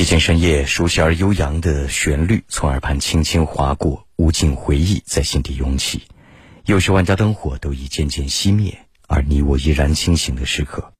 [0.00, 6.04] 寂静深夜，熟悉而悠扬的旋律从耳畔轻轻划过，无尽回忆在心底涌起。
[6.64, 10.94] 又是万家灯火都已渐渐熄灭，而你我依然清醒的时刻。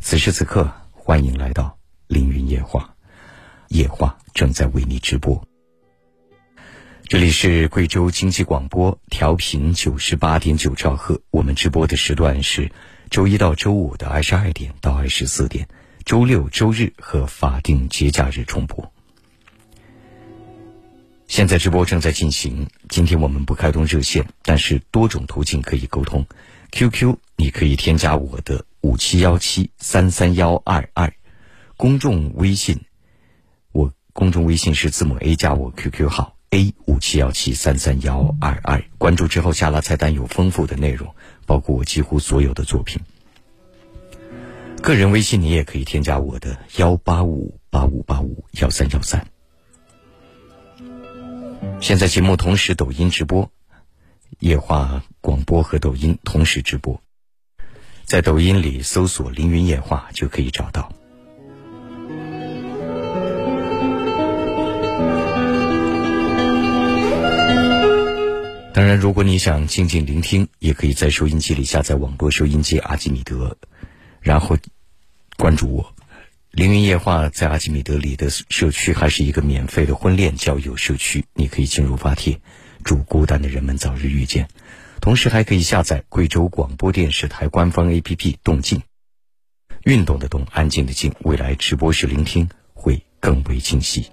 [0.00, 1.78] 此时此刻，欢迎来到
[2.08, 2.96] 凌云夜话，
[3.68, 5.40] 夜话正在为你直播。
[7.04, 11.20] 这里是贵州经济广播，调频九十八点九兆赫。
[11.30, 12.72] 我们直播的时段是
[13.08, 15.68] 周一到周五的二十二点到二十四点。
[16.06, 18.92] 周六、周日和法定节假日重播。
[21.26, 22.68] 现在直播正在进行。
[22.88, 26.24] 今天我们不开通热线，但是多种途径可以沟通。
[26.70, 31.12] QQ 你可以添加我的五七幺七三三幺二二，
[31.76, 32.82] 公众微信
[33.72, 41.12] 我公众微信是字母 A 加我 QQ 号 A 五七幺七三三幺二二，关注之后下拉菜单有丰富的内容，
[41.46, 43.00] 包括我几乎所有的作品。
[44.82, 49.26] 个人微信你也可以添加我的幺八五八五八五幺三幺三。
[51.80, 53.50] 现在节目同时抖音直播，
[54.38, 57.00] 夜话广播和抖音同时直播，
[58.04, 60.92] 在抖音里搜索“凌云夜话”就可以找到。
[68.72, 73.56] 当然，如果你想静静聆听，也可以在收音机里下载网络收音机阿基米德，
[74.26, 74.58] 然后。
[75.38, 75.94] 关注我，
[76.50, 82.40] 凌云夜话在阿基米德里的社区还是一个免费的婚恋交友社区，你可以进入发帖，
[82.82, 84.48] 祝孤单的人们早日遇见。
[84.98, 88.80] 同时还可以下载贵州广播电视台官方 APP 动静，
[89.84, 94.06] 运动的动，安静的静，未来直播时聆听会更为清晰。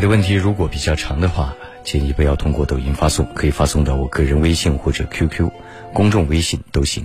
[0.00, 5.50] 位的问题如果比较长的话，建议不要通过抖音发送，可以发送到我个人微信或者 QQ
[5.92, 7.04] 公众微信都行，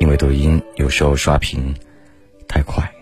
[0.00, 1.72] 因为抖音有时候刷屏
[2.48, 2.92] 太快。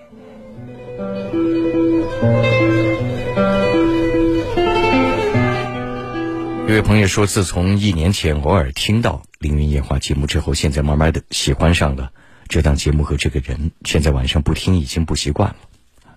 [6.68, 12.12] 有位朋友说，自从一年前偶尔听到《凌云夜话》节目之后，现在慢慢的喜欢上了
[12.46, 15.56] 这档节目和这个人，现在晚上不听已经不习惯了。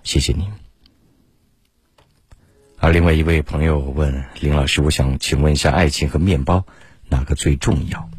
[0.04, 0.63] 谢谢您。
[2.84, 6.66] 而另外一位朋友问林老师：“我想请问一下，爱情和面包
[7.08, 8.10] 哪个最重要？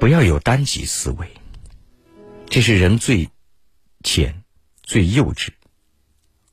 [0.00, 1.28] 不要有单极思维，
[2.48, 3.28] 这是人最
[4.02, 4.42] 浅、
[4.82, 5.50] 最幼稚，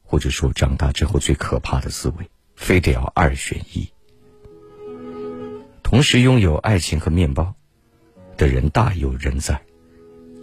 [0.03, 2.29] 或者说长大之后最可怕的思维。
[2.57, 3.89] 非得要二选一，
[5.81, 7.55] 同时拥有爱情和面包
[8.35, 9.61] 的人大有人在，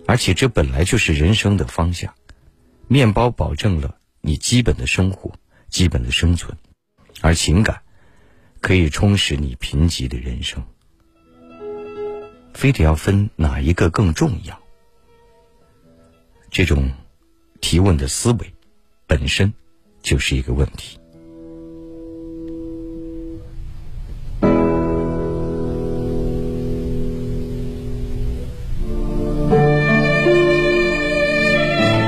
[0.07, 2.15] 而且这本来就是人生的方向。
[2.89, 5.31] 面包保证了你基本的生活。”
[5.75, 6.57] 基本的生存，
[7.21, 7.83] 而情感
[8.61, 10.65] 可以充实你贫瘠的人生。
[12.53, 14.57] 非得要分哪一个更重要？
[16.49, 16.93] 这种
[17.61, 18.55] 提问的思维
[19.09, 19.53] 本身
[20.01, 20.97] 就是一个问题。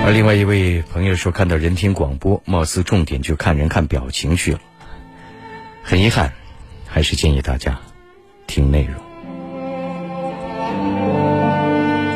[0.06, 4.60] 而另外一位朋友说，看到人听广播，貌似重点就看人看表情去了。
[5.82, 6.32] 很遗憾，
[6.86, 7.80] 还是建议大家
[8.46, 9.02] 听内容。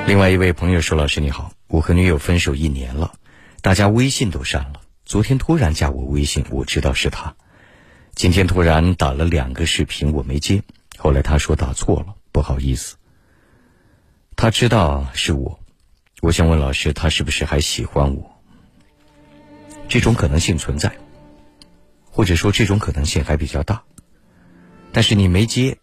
[0.06, 3.14] 另外一位朋友说：“老师你好，我和女友分手一年了，
[3.60, 4.74] 大家微信都删了。
[5.04, 7.34] 昨天突然加我微信，我知道是他。
[8.14, 10.62] 今天突然打了两个视频，我没接。
[10.96, 12.94] 后来他说打错了，不好意思。
[14.36, 15.58] 他知道是我。”
[16.20, 18.42] 我想问老师，他是不是还喜欢我？
[19.88, 20.94] 这种可能性存在，
[22.04, 23.82] 或者说这种可能性还比较大。
[24.92, 25.78] 但是你没接，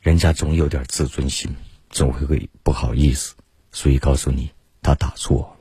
[0.00, 1.56] 人家总有点自尊心，
[1.90, 3.34] 总会会不好意思，
[3.72, 4.52] 所以告诉你
[4.82, 5.56] 他打错了。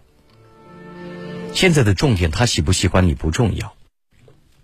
[1.55, 3.75] 现在的重点，他喜不喜欢你不重要，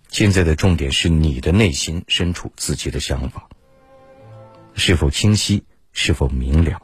[0.10, 3.50] 现在的重点是你的内心深处自己的想法
[4.76, 5.64] 是否清晰，
[5.94, 6.80] 是否明了。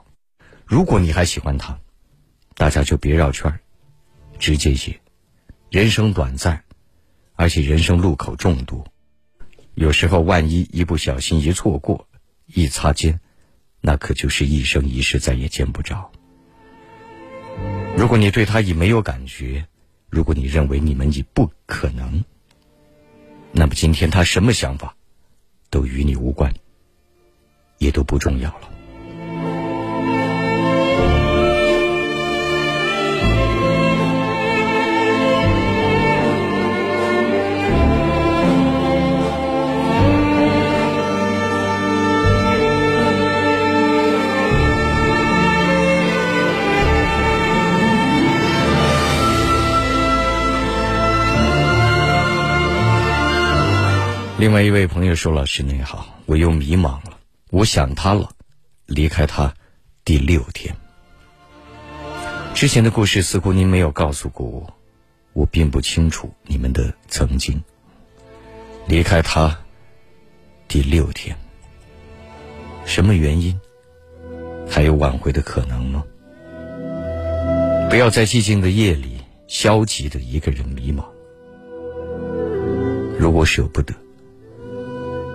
[0.66, 1.78] 如果你还喜欢他。
[2.56, 3.60] 大家就别绕圈
[4.40, 5.00] 直接写。
[5.70, 6.64] 人生短暂，
[7.36, 8.86] 而且人生路口众多，
[9.74, 12.08] 有时候万一一不小心一错过，
[12.46, 13.20] 一擦肩，
[13.80, 16.12] 那可就是一生一世再也见不着。
[17.96, 19.66] 如果你对他已没有感觉，
[20.10, 22.24] 如果你认为你们已不可能，
[23.54, 24.96] 那么今天他什么想法，
[25.70, 26.54] 都与你无关，
[27.78, 28.70] 也都不重要了。
[54.42, 57.20] 另外一位朋友说：“老师您好，我又迷茫了，
[57.52, 58.32] 我想他了，
[58.88, 59.54] 离开他
[60.04, 60.76] 第六天。
[62.56, 64.74] 之前的故事似乎您没有告诉过我，
[65.34, 67.62] 我并不清楚你们的曾经。
[68.88, 69.56] 离开他
[70.68, 71.38] 第六天，
[72.84, 73.62] 什么原因？
[74.68, 76.04] 还有挽回的可能吗？
[77.92, 81.06] 不要在寂静的夜里消极的一个人迷茫。
[83.20, 83.94] 如果舍不得。”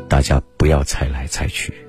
[0.09, 1.86] 大家不要猜来猜去。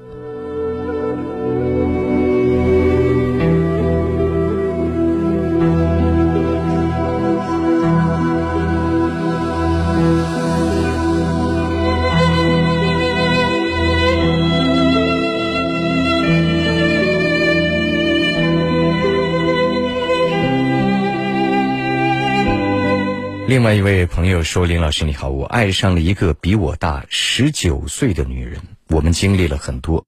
[23.47, 28.59] 另外一位朋友说：“林老师你好，我爱上了一个比我大十九岁的女人，
[28.89, 30.03] 我们经历了很多。”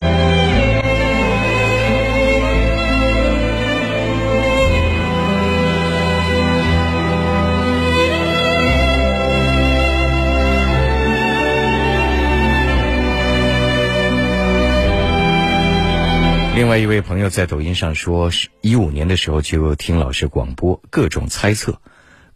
[16.54, 21.80] 另外一位朋友在抖音上说：“一五年的时候就听老师广播，各种猜测。”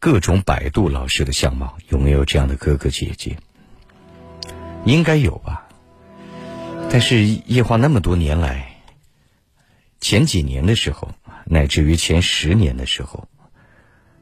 [0.04, 3.38] 各种百度老师的相貌，有没有这样的哥哥姐姐？
[4.84, 5.66] 应该有吧。
[6.92, 8.82] 但是夜话那么多年来，
[10.02, 11.14] 前几年的时候，
[11.46, 13.30] 乃至于前十年的时候，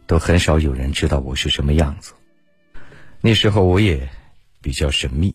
[0.05, 2.13] 都很少有人知道我是什么样子。
[3.19, 4.07] 那时候我也
[4.61, 5.33] 比较神秘，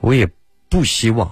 [0.00, 0.26] 我也
[0.70, 1.30] 不希望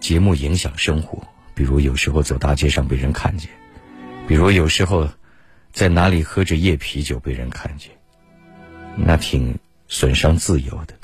[0.00, 3.48] 节目影响生活，比如有时候走大街上被人看见，
[4.28, 5.08] 比如有时候。
[5.74, 7.90] 在哪里喝着夜啤酒被人看见，
[8.96, 10.94] 那挺损伤自由的。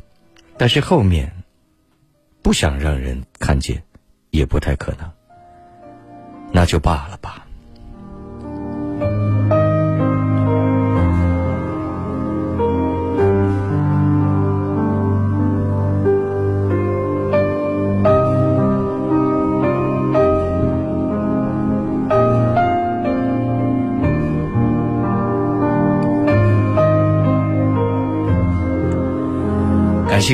[0.57, 1.43] 但是后面
[2.41, 3.83] 不想让人看见，
[4.31, 5.11] 也不太可能，
[6.53, 7.49] 那就罢了吧。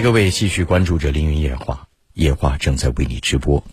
[0.02, 3.64] 各位继续关注着凌云夜话，夜话正在为你直播。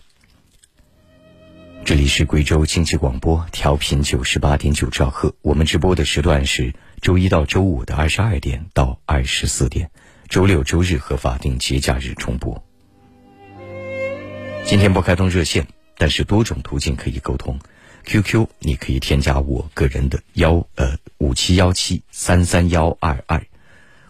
[1.85, 5.35] 这里是贵州经济广播，调频九十八点九兆赫。
[5.41, 9.91] 我们直播的时段是周一到周五的二十二点到二十四点，
[10.29, 12.63] 周六周日和法定节假日重播。
[14.65, 15.67] 今天不开通热线，
[15.97, 17.59] 但是多种途径可以沟通。
[18.05, 23.45] QQ 你可以添加我个人的幺呃五七幺七三三幺二二。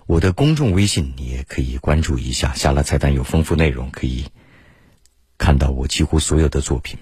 [0.06, 4.26] 我的公众微信你也可以关注一下，下了菜单有丰富内容，可以
[5.38, 7.00] 看到我几乎所有的作品。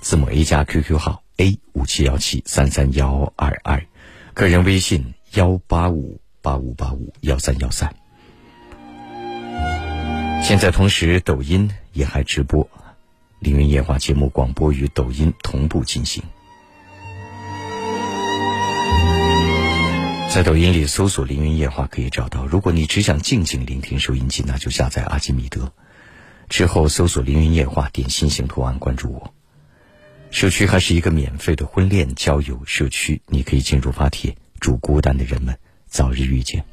[0.00, 3.84] 字母 A 加 QQ 号 A 五七幺七三三幺二二，
[4.32, 7.94] 个人微信幺八五八五八五幺三幺三。
[10.42, 12.66] 现在同时抖音也还直播，
[13.38, 16.22] 凌云夜话节目广播与抖音同步进行。
[20.32, 22.46] 在抖音里搜索“凌云夜话”可以找到。
[22.46, 25.72] 如果你只想静静聆听收音机，那就下载阿基米德，
[26.48, 29.34] 之后搜索“凌云夜话”，点心形图案关注我。
[30.30, 35.58] 社区还是一个免费的婚恋交友社区，你可以进入发帖，祝孤单的人们
[35.88, 36.64] 早日遇见。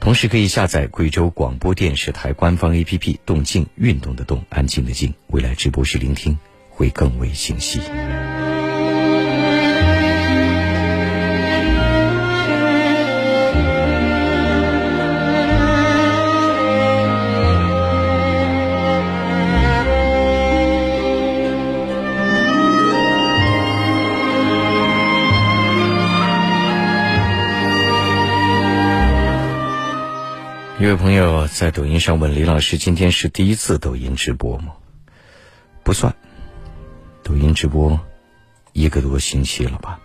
[0.00, 6.36] 同时可以下载贵州广播电视台官方 APP“ 动静运动的动，安静的静”，未来直播室聆听
[6.70, 7.78] 会更为清晰。
[30.80, 34.72] 一位朋友在抖音上问李老师：“今天是第一次抖音直播吗？”
[35.84, 36.16] 不算，
[37.22, 38.00] 抖音直播
[38.72, 40.00] 一个多星期了吧。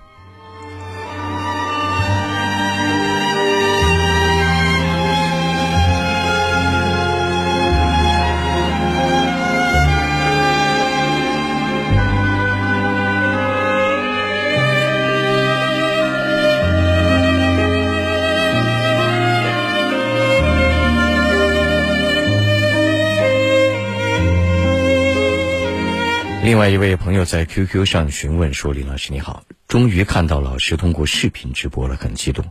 [26.46, 32.46] 另外一位朋友在 QQ 上询问说：“李老师你好，终于看到老师通过视频直播了，很激动。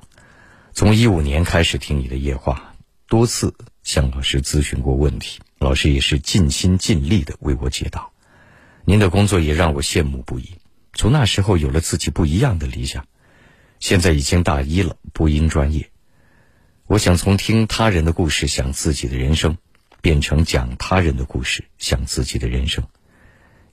[0.72, 2.74] 从一五年开始听你的夜话，
[3.06, 8.08] 多次向老师咨询过问题，老师也是尽心尽力的为我解答。
[8.84, 10.56] 您的工作也让我羡慕不已。
[10.94, 13.06] 从那时候有了自己不一样的理想，
[13.78, 15.88] 现在已经大一了，播音专业。
[16.88, 19.56] 我想从听他人的故事想自己的人生，
[20.02, 22.84] 变成讲他人的故事想自己的人生。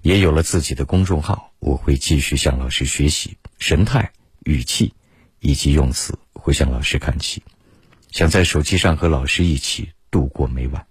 [0.02, 4.12] 也有了自己的公众号，我会继续向老师学习神态、
[4.44, 4.94] 语气
[5.40, 7.44] 以及用词，会向老师看齐。
[8.10, 10.86] 想在手机上和老师一起度过每晚。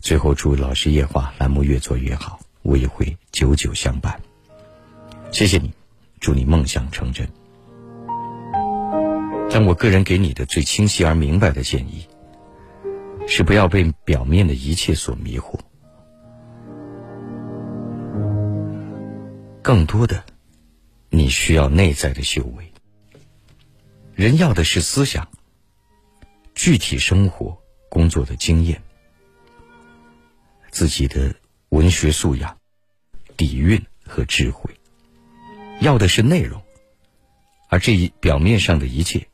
[0.00, 4.20] 最后，祝老师夜话栏目越做越好，我也会久久相伴。
[5.32, 5.72] 谢谢你，
[6.20, 7.26] 祝你梦想成真。
[9.50, 12.06] 但我个人给你的最清晰而明白的建议，
[13.26, 15.58] 是不要被表面的一切所迷惑。
[19.66, 20.24] 更多的，
[21.10, 22.72] 你需要内在的修为。
[24.14, 25.28] 人要的是思想、
[26.54, 28.80] 具体生活、工作的经验、
[30.70, 31.34] 自己的
[31.70, 32.56] 文学素养、
[33.36, 34.70] 底蕴和智慧，
[35.80, 36.62] 要的是内容，
[37.68, 39.26] 而这一表面上的一切，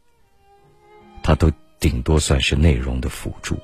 [1.23, 3.59] 它都顶多算是内容的辅助。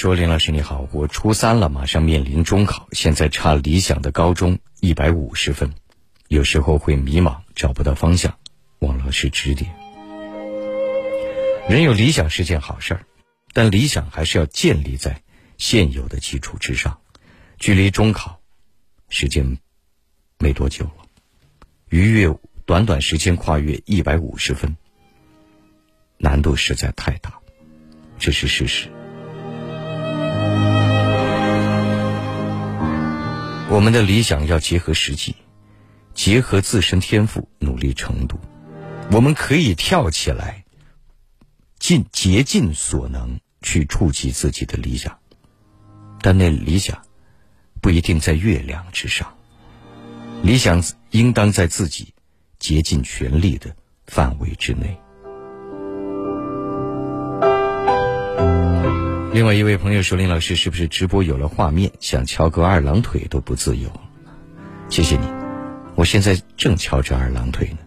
[0.00, 5.74] 说：“林老师你好，我初三了，马上面临中考，现在差理想的高中一百五十分，
[6.28, 8.38] 有时候会迷茫，找不到方向，
[8.78, 9.70] 望老师指点。
[11.68, 13.04] 人有理想是件好事儿，
[13.52, 15.20] 但理想还是要建立在
[15.58, 16.98] 现有的基础之上。
[17.58, 18.40] 距离中考
[19.10, 19.58] 时间
[20.38, 21.04] 没多久了，
[21.90, 24.74] 逾越短短时间跨越一百五十分，
[26.16, 27.38] 难度实在太大，
[28.18, 28.88] 这是事实。”
[33.70, 35.36] 我们的理想要结合实际，
[36.12, 38.40] 结合自身天赋、努力程度，
[39.12, 40.64] 我们可以跳起来，
[41.78, 45.16] 尽竭尽所能去触及自己的理想，
[46.20, 47.00] 但那理想
[47.80, 49.36] 不一定在月亮之上，
[50.42, 52.12] 理想应当在自己
[52.58, 53.76] 竭尽全力的
[54.08, 54.98] 范围之内。
[59.32, 63.88] 另外一位朋友说：“林老师，是不是直播有了画面，想翘个二郎腿都不自由？”
[64.90, 65.26] 谢谢你，
[65.94, 67.78] 我现在正翘着二郎腿呢，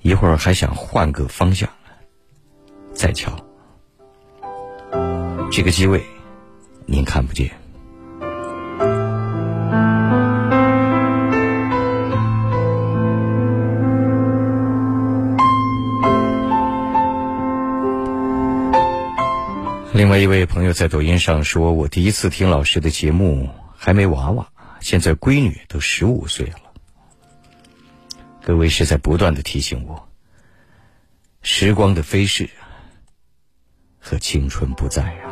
[0.00, 1.68] 一会儿还想换个方向
[2.94, 3.36] 再翘。
[5.50, 6.00] 这个机位
[6.86, 7.50] 您看不见。
[20.18, 24.48] 外一位朋友在抖音上说：“我第一次听老师的节目还没娃娃，
[24.80, 26.58] 现在闺女都十五岁了。”
[28.42, 30.08] 各位是在不断的提醒我，
[31.42, 32.50] 时光的飞逝
[34.00, 35.27] 和青春不在啊。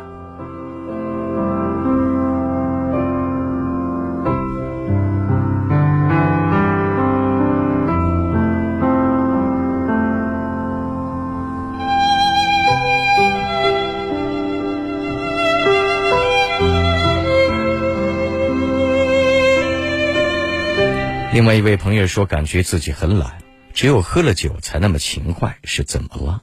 [21.37, 23.37] 另外一位朋友说：“感觉自己很懒，
[23.71, 26.41] 只有喝了酒才那么勤快，是怎么了？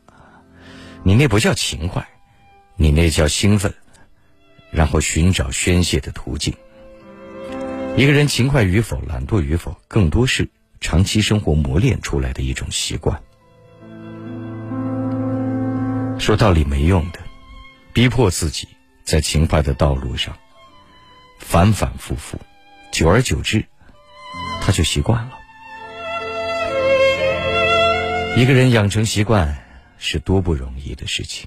[1.02, 2.06] 你那不叫勤快，
[2.76, 3.74] 你那叫兴奋，
[4.70, 6.54] 然后寻找宣泄的途径。
[7.96, 10.48] 一个人勤快与否、懒惰与否，更多是
[10.80, 13.20] 长期生活磨练出来的一种习惯。
[16.20, 17.18] 说道理没用的，
[17.92, 18.68] 逼迫自己
[19.02, 20.36] 在勤快的道路上
[21.40, 22.38] 反反复复，
[22.92, 23.64] 久而久之，
[24.64, 25.38] 他就习惯了。
[28.36, 29.58] 一个人养成习惯
[29.98, 31.46] 是多不容易的事情。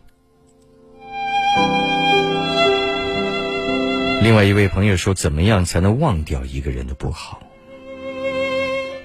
[4.22, 7.42] 另外一位朋友说：“怎么样才能忘掉一个人的不好？”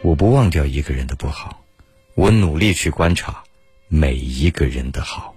[0.03, 1.63] 我不忘掉一个人的不好，
[2.15, 3.43] 我努力去观察
[3.89, 5.32] 每一个人的好。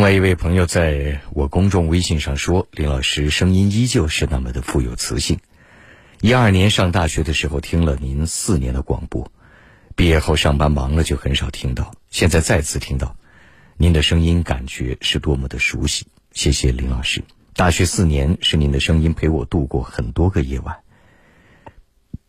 [0.00, 5.38] 另外一位朋友在我公众微信上说：“林老师声音依旧是那么的富有磁性。
[6.22, 9.30] 一二年上大学的时候听了您四年的广播，
[9.94, 11.92] 毕业后上班忙了就很少听到。
[12.10, 13.14] 现在再次听到
[13.76, 16.06] 您的声音，感觉是多么的熟悉。
[16.32, 20.78] 谢谢林老师，大学四年是您的声音陪我度过很多个夜晚。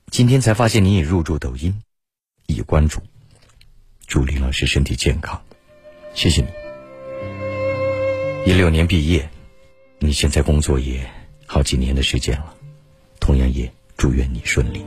[0.08, 1.82] 今天才发现您已入驻抖音，
[2.48, 3.02] 已关注。
[4.08, 5.42] 祝林老师身体健康，
[6.14, 6.50] 谢谢你。”
[8.44, 9.30] 一六年毕业，
[10.00, 11.08] 你现在工作也
[11.46, 12.56] 好几年的时间了，
[13.20, 14.84] 同样也祝愿你顺利。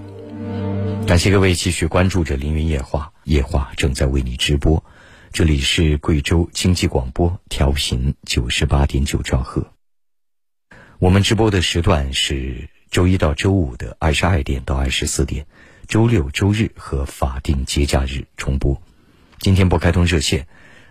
[1.06, 4.84] 感谢各位继续关注着凌云夜话，夜话正在为你直播，
[5.32, 9.64] 这里是贵州经济广播调频九十八点九兆赫。
[10.98, 15.46] 我们直播的时段是周一到周五的二十二点到二十四点，
[15.86, 18.82] 周六周日和法定节假日重播。
[19.38, 20.48] 今天不开通热线，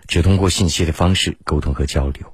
[0.08, 2.34] 只通过信息的方式沟通和交流。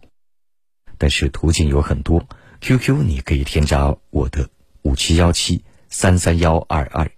[0.99, 2.27] 但是途径有很多
[2.61, 4.49] ，QQ 你可以添加我的
[4.83, 7.09] 五七幺七三三幺二二，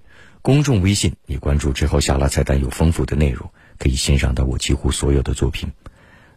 [0.41, 5.71] 公众微信你关注之后下拉菜单有丰富的内容，可以欣赏到我几乎所有的作品。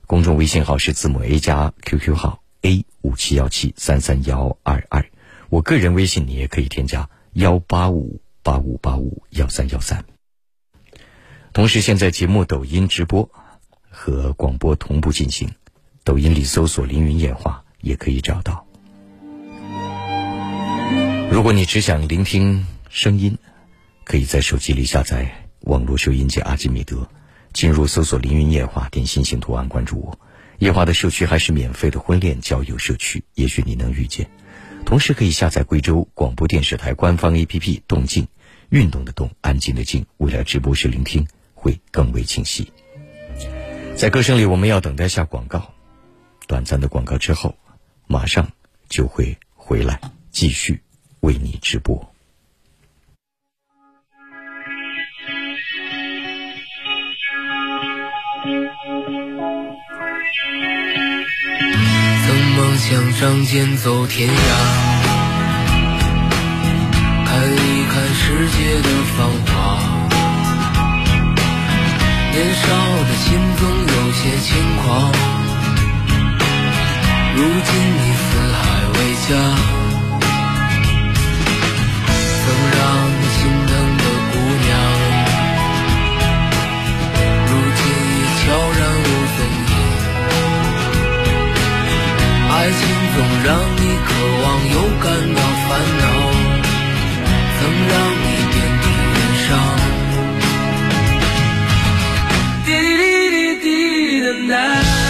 [0.07, 5.05] 公众微信号是字母 A 加 QQ 号 A 五七幺七三三幺二二，
[5.51, 10.05] 我个人微信你也可以添加幺八五八五八五幺三幺三。
[11.53, 13.31] 同时，现在节目抖音直播
[13.91, 15.55] 和广播同步进行。
[16.05, 18.67] 抖音里搜索“凌云夜话”也可以找到。
[21.31, 23.39] 如果你只想聆听声音，
[24.05, 27.09] 可以在手机里下载网络收音机阿基米德，
[27.55, 30.19] 进入搜索“凌云夜话”，点心型图案关注我。
[30.59, 34.31] 夜话的社区还是免费的婚恋交友社区，也许你能遇见。
[34.85, 38.29] 同时可以下载贵州广播电视台官方 APP“ 动静”，
[38.69, 40.05] 运动的动，安静的静。
[40.19, 42.71] 未来直播时聆听会更为清晰。
[43.97, 45.74] 在歌声里，我们要等待下广告。
[46.47, 47.57] 短暂的广告之后，
[48.07, 48.47] 马上
[48.89, 49.99] 就会回来
[50.31, 50.83] 继续
[51.21, 52.13] 为你直播。
[62.27, 64.35] 曾梦想仗剑走天涯，
[67.25, 69.53] 看一看世界的繁华。
[72.33, 72.63] 年少
[73.05, 75.44] 的心总有些轻狂。
[77.37, 78.63] 如今你四海
[78.95, 79.29] 为家，
[82.41, 84.71] 曾让你心疼的姑娘，
[87.47, 88.43] 如今已悄
[88.79, 89.73] 然无踪影。
[92.51, 92.81] 爱情
[93.15, 94.09] 总让你渴
[94.43, 95.69] 望又感到烦
[95.99, 96.03] 恼，
[97.59, 97.93] 曾让
[98.23, 99.49] 你遍体鳞伤。
[102.65, 103.67] 滴滴滴滴
[104.21, 105.04] 的奈。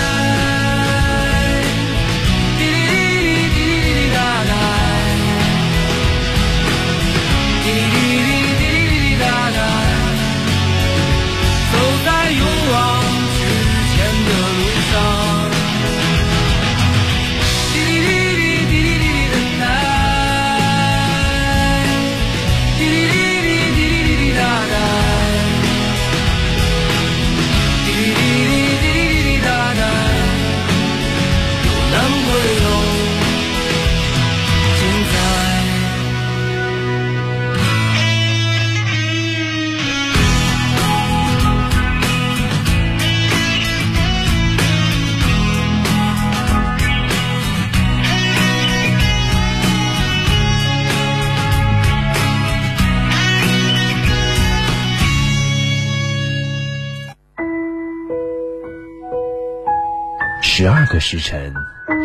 [60.64, 61.52] 十二个时辰，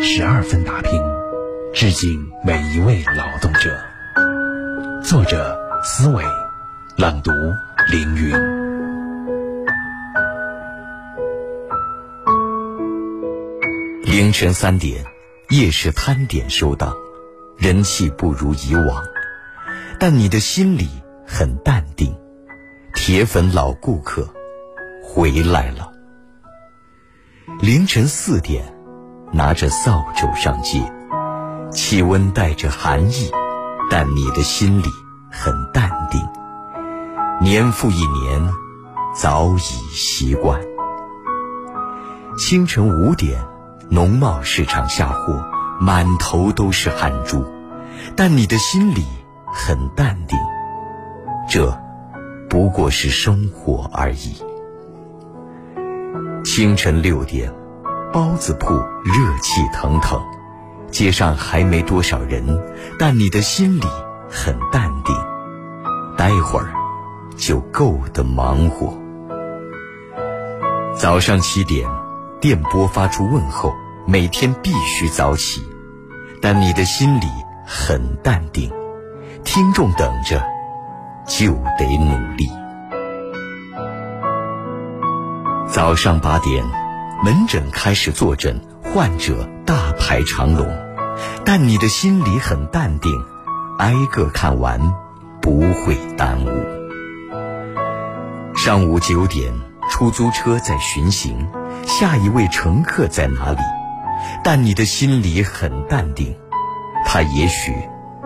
[0.02, 1.00] 十二分打拼，
[1.72, 3.74] 致敬每一位劳动者。
[5.02, 6.22] 作者：思维，
[6.98, 7.32] 朗读：
[7.90, 8.30] 凌云。
[14.02, 15.06] 凌晨三点，
[15.48, 16.94] 夜市摊点收档，
[17.56, 19.02] 人气不如以往，
[19.98, 20.86] 但你的心里
[21.26, 22.14] 很淡定。
[22.94, 24.28] 铁粉老顾客
[25.02, 25.89] 回来了。
[27.58, 28.74] 凌晨四点，
[29.32, 30.90] 拿着扫帚上街，
[31.70, 33.30] 气温带着寒意，
[33.90, 34.86] 但你的心里
[35.30, 36.26] 很淡定。
[37.40, 38.50] 年复一年，
[39.14, 40.60] 早已习惯。
[42.38, 43.42] 清晨五点，
[43.90, 45.44] 农贸市场下货，
[45.80, 47.44] 满头都是汗珠，
[48.16, 49.04] 但你的心里
[49.52, 50.38] 很淡定。
[51.48, 51.78] 这
[52.48, 54.49] 不过是生活而已。
[56.52, 57.48] 清晨六点，
[58.12, 60.20] 包子铺热气腾腾，
[60.90, 62.44] 街上还没多少人，
[62.98, 63.84] 但你的心里
[64.28, 65.14] 很淡定。
[66.18, 66.72] 待会儿
[67.36, 68.98] 就够得忙活。
[70.96, 71.88] 早上七点，
[72.40, 73.72] 电波发出问候，
[74.04, 75.62] 每天必须早起，
[76.42, 77.26] 但你的心里
[77.64, 78.68] 很淡定。
[79.44, 80.44] 听众等着，
[81.28, 82.50] 就得努力。
[85.72, 86.64] 早上八点，
[87.24, 90.66] 门诊开始坐诊，患者大排长龙，
[91.44, 93.12] 但你的心里很淡定，
[93.78, 94.80] 挨个看完，
[95.40, 96.50] 不会耽误。
[98.56, 99.52] 上午九点，
[99.88, 101.46] 出租车在巡行，
[101.86, 103.60] 下一位乘客在哪里？
[104.42, 106.34] 但你的心里很淡定，
[107.06, 107.72] 他也许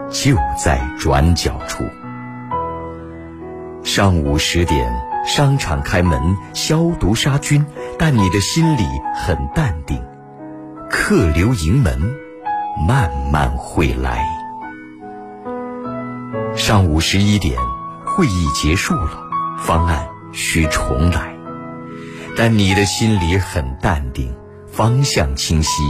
[0.09, 1.85] 就在转角处。
[3.83, 5.14] 上午十点。
[5.25, 7.65] 商场开门消毒杀菌，
[7.99, 8.85] 但你的心里
[9.15, 10.03] 很淡定。
[10.91, 11.99] 客流迎门，
[12.87, 14.25] 慢慢会来。
[16.55, 17.59] 上午十一点，
[18.05, 19.11] 会议结束了，
[19.59, 21.35] 方案需重来，
[22.37, 24.37] 但你的心里很淡定，
[24.71, 25.83] 方向清晰，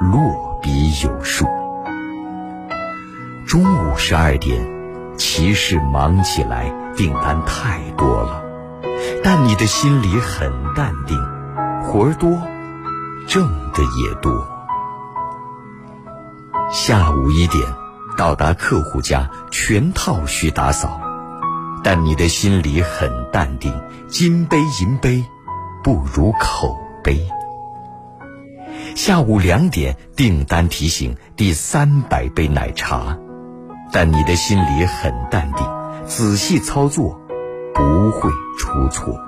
[0.00, 1.46] 落笔有数。
[3.46, 4.64] 中午十二点，
[5.16, 8.45] 骑士忙起来，订单太多了。
[9.22, 11.18] 但你的心里很淡定，
[11.82, 12.40] 活儿多，
[13.26, 14.46] 挣的也多。
[16.72, 17.62] 下午一点
[18.16, 21.00] 到达客户家，全套需打扫，
[21.84, 23.72] 但你的心里很淡定，
[24.08, 25.24] 金杯银杯
[25.84, 27.28] 不如口碑。
[28.94, 33.18] 下午两点订单提醒第三百杯奶茶，
[33.92, 35.66] 但你的心里很淡定，
[36.06, 37.20] 仔细操作。
[37.76, 39.20] 不会出错。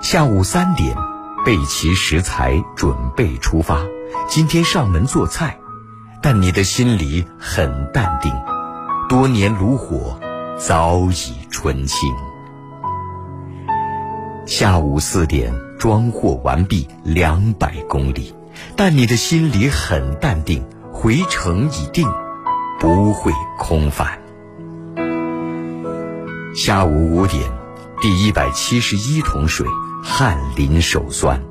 [0.00, 0.96] 下午三点，
[1.44, 3.80] 备齐食材，准备出发。
[4.28, 5.58] 今天上门做菜，
[6.22, 8.32] 但你的心里很淡定。
[9.08, 10.20] 多年炉火，
[10.56, 12.08] 早已纯青。
[14.46, 18.32] 下午四点，装货完毕，两百公里，
[18.76, 20.64] 但你的心里很淡定。
[20.92, 22.08] 回程已定，
[22.78, 24.19] 不会空返。
[26.54, 27.50] 下午五点，
[28.02, 29.66] 第一百七十一桶水，
[30.02, 31.42] 汗淋手酸，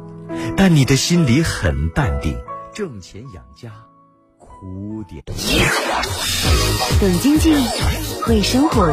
[0.58, 2.38] 但你的心里很淡定。
[2.74, 3.72] 挣钱养家，
[4.38, 5.24] 苦点。
[7.00, 7.56] 懂经济，
[8.24, 8.92] 会生活。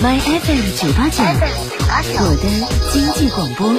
[0.00, 1.22] My FM 九八九，
[2.20, 2.48] 我的
[2.92, 3.74] 经济广播。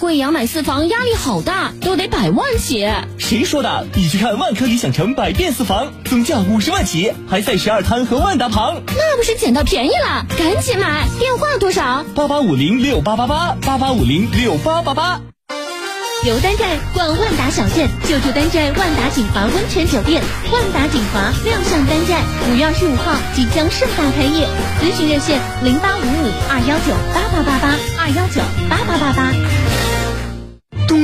[0.00, 2.90] 贵阳买四房压力好大，都得百万起。
[3.18, 3.86] 谁说的？
[3.94, 10.24] 你去看万科理想城百变四房，总价五十万起，还在十二滩和万达旁，那不是捡到便宜了？
[10.38, 11.06] 赶紧买！
[11.18, 12.02] 电话多少？
[12.14, 15.20] 八八五零六八八八，八八五零六八八八。
[16.24, 20.22] 游丹寨逛万达小镇，就住丹寨万达锦华温泉酒店。
[20.50, 24.48] 万达锦华亮相丹寨，五月二十五号即将盛大开业。
[24.80, 29.69] 咨询热线零八五五二幺九八八八八二幺九八八八八。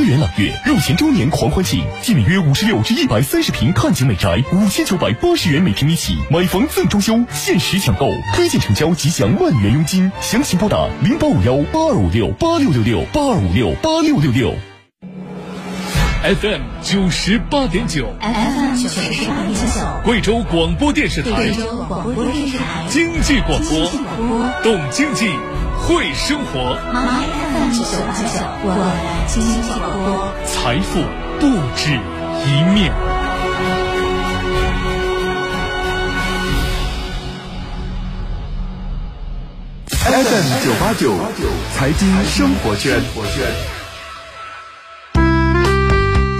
[0.06, 10.12] 东元朗月入前周年狂欢庆，即每约五十六至一百三十平看景美宅，五千九百八十元每平米起，买房赠装修，限时抢购，推荐成交即享万元佣金。
[10.20, 14.54] 详情拨打零八五幺八二五六八六六六八二五六八六六六。
[16.22, 23.90] FM 九十八点九，FM 九十八点九，贵州广播电视台，贵州广播电视台，经济广播，
[24.62, 25.26] 懂经济，
[25.78, 26.76] 会生活。
[26.92, 28.28] My FM 九八九，
[28.64, 28.84] 我来
[29.26, 31.00] 经济广播，财富
[31.38, 32.00] 不止
[32.44, 32.92] 一面。
[39.98, 41.12] FM FM 九八九
[41.74, 43.02] 财经生活圈。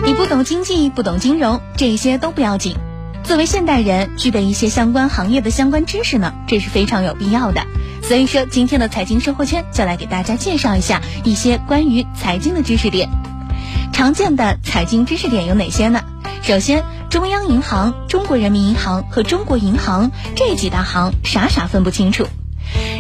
[0.05, 2.77] 你不懂经济，不懂金融，这些都不要紧。
[3.25, 7.67] 作为现代人，具备一些相关行业的相关知识呢，这是非常有必要的。
[8.07, 13.09] 所以说，今天的财经生活圈就来给大家介绍一下一些关于财经的知识点。
[13.93, 16.05] 常见的财经知识点有哪些呢？
[16.41, 22.29] 首先，中央银行、中国人民银行和中国银行这几大行傻傻分不清楚。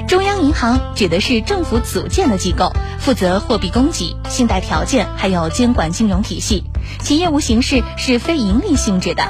[0.09, 6.65] 中央银行指的是政府组建的机构，负责货币供给、信贷条件，还有监管金融体系，
[7.01, 9.23] 其业务形式是非盈利性质的；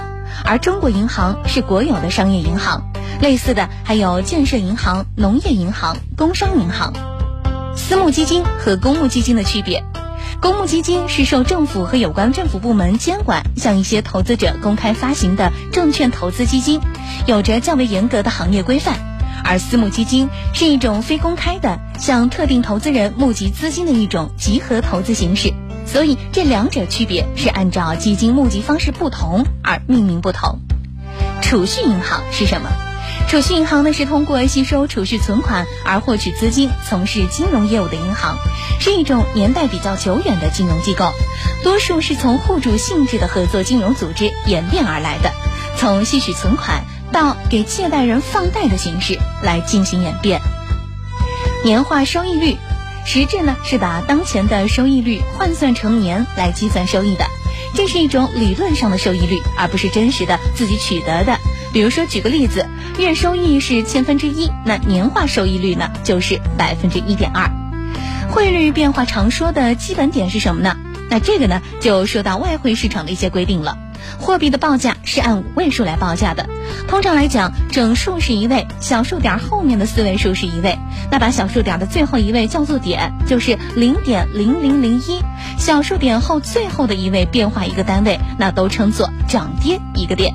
[0.45, 6.93] 而中国银行是国有的商业银行，类似的还有建设银行、农业银行、工商银行。
[7.77, 9.85] 私募基金和公募基金的区别。
[10.41, 16.81] 公募基金是受政府和有关政府部门监管，向一些投资者公开发行的证券投资基金，
[17.27, 18.95] 有着较为严格的行业规范；
[19.45, 25.55] 而私募基金是一种非公开的，向特定投资人募集资金的一种集合投资形式。
[25.87, 30.59] 所以这两者区别是按照基金募集方式不同而命名不同。
[31.43, 32.69] 储蓄银行是什么？
[33.29, 38.37] 储蓄银行呢是通过吸收储蓄存款而获取资金、从事金融业务的银行，
[38.81, 41.13] 是一种年代比较久远的金融机构，
[41.65, 45.33] 多数是从互助性质的合作金融组织演变而来的，
[45.77, 50.41] 从吸取存款到给借贷人放贷的形式来进行演变。
[51.65, 52.57] 年化收益率，
[53.07, 57.25] 实质呢是把当前的收益率换算成年来计算收益的，
[57.73, 61.39] 这是一种理论上的收益率，而不是真实的自己取得的。
[61.73, 62.67] 比如说，举个例子，
[62.99, 67.49] 月收益是千分之一，那年化收益率呢就是百分之一点二。
[68.29, 70.77] 汇率变化常说的基本点是什么呢？
[71.09, 73.79] 那这个呢就说到外汇市场的一些规定了。
[74.19, 76.49] 货币的报价是按五位数来报价的，
[76.89, 80.79] 通常来讲，整数是一位，小数点后面的四位数是一位。
[81.11, 85.21] 那把小数点的最后一位叫做点，就是零点零零零一。
[85.59, 90.35] 小数点后最后的一位变化一个单位，那都称作涨跌一个点。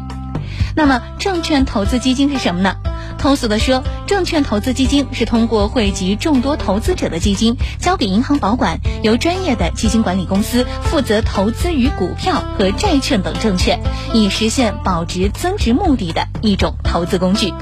[0.75, 2.75] 那么，证券投资基金是什么呢？
[3.21, 13.79] 通俗的说，证券投资基金是通过汇集众多投资者的基金，交给银行保管，由专业的基金管理公司负责投资于股票和债券等证券，
[14.11, 17.53] 以实现保值增值目的的一种投资工具。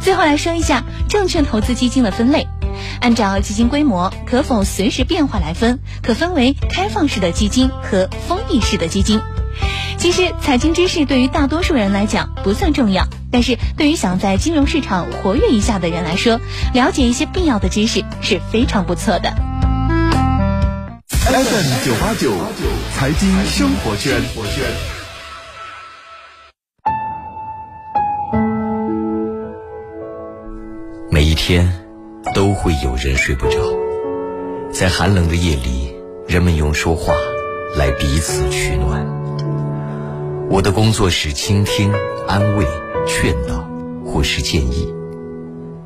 [0.00, 2.48] 最后来说一下证券投资基金的分类，
[3.00, 9.20] 按照基金规模可否随时变化来分，可分为开放式的基金和封闭式的基金。
[9.98, 16.40] 其实，财经知识对于大多数人来讲不算重要，但是对于想在金融市场活跃一下的人来说，
[16.72, 19.34] 了解一些必要的知识是非常不错的。
[21.10, 22.32] FM 九八九
[22.94, 24.22] 财经生活圈。
[31.10, 31.70] 每一天
[32.34, 33.58] 都会有人睡不着，
[34.72, 35.92] 在寒冷的夜里，
[36.28, 37.12] 人们用说话
[37.76, 39.17] 来彼此取暖。
[40.50, 41.92] 我的工作是倾听、
[42.26, 42.66] 安慰、
[43.06, 43.68] 劝导，
[44.04, 44.92] 或是建议。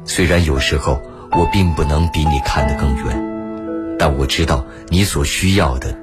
[0.04, 5.98] 虽然有时候我并不能比你看得更远，但我知道你所需要的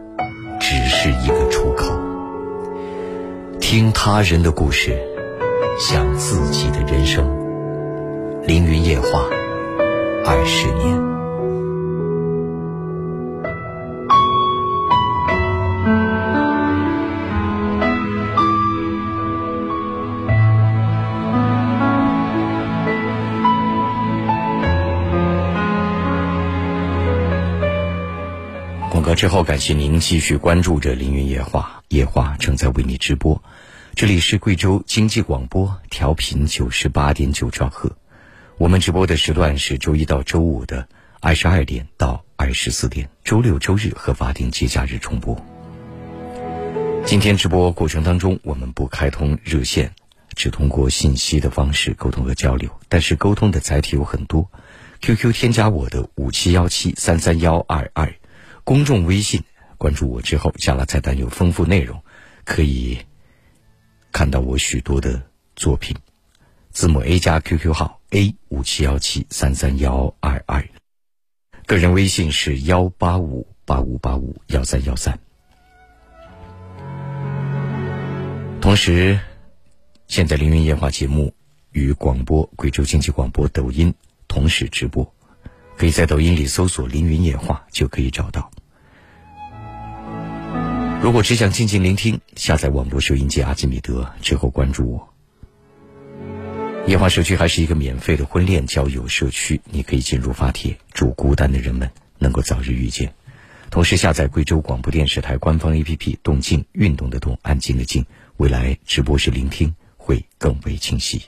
[0.59, 1.85] 只是一个出口。
[3.61, 4.97] 听他人的故事，
[5.79, 7.25] 想自己的人生。
[8.45, 9.23] 凌云夜话，
[10.25, 11.08] 二十年。
[29.19, 33.43] 之后，感谢您继续关注着凌云夜话，夜话正在为你直播。
[33.93, 37.97] 这里是贵州经济广播，调频九十八点九兆赫。
[38.57, 40.87] 我们直播的时段是周一到周五的
[41.19, 45.35] 二十二点到二十四点，周六、周日和法定节假日重播。
[47.05, 49.93] 今天直播过程当中，我们不开通热线，
[50.33, 52.69] 只通过信息的方式沟通和交流。
[52.87, 54.49] 但是沟通的载体有很多
[55.01, 58.13] ，QQ 添加我的五七幺七三三幺二二，
[58.69, 59.43] 公众微信
[59.79, 62.03] 关注我之后，下拉菜单有丰富内容，
[62.45, 62.99] 可以。
[64.11, 65.23] 看到我许多的
[65.55, 65.97] 作品，
[66.69, 70.69] 字母 A 加 QQ 号 A 五七幺七三三幺二二，
[71.65, 75.19] 个人微信是幺八五八五八五幺三幺三。
[78.61, 79.19] 同时，
[80.05, 81.33] 现在凌云夜话节目
[81.71, 83.91] 与广播贵州经济广播抖音
[84.27, 85.11] 同时直播，
[85.75, 88.51] 可以在抖音里搜索“凌云夜话”就可以找到。
[91.01, 95.13] 如果只想静静聆听，下载网络收音机阿基米德之后关注我。
[96.87, 103.13] 夜话社区还是一个免费的婚恋交友社区，你可以进入发帖，祝孤单的人们能够早日遇见。
[103.69, 111.21] 同时下载贵州广播电视台官方 APP“ 动静”，运动的动，安静的静，未来直播时聆听会更为清晰。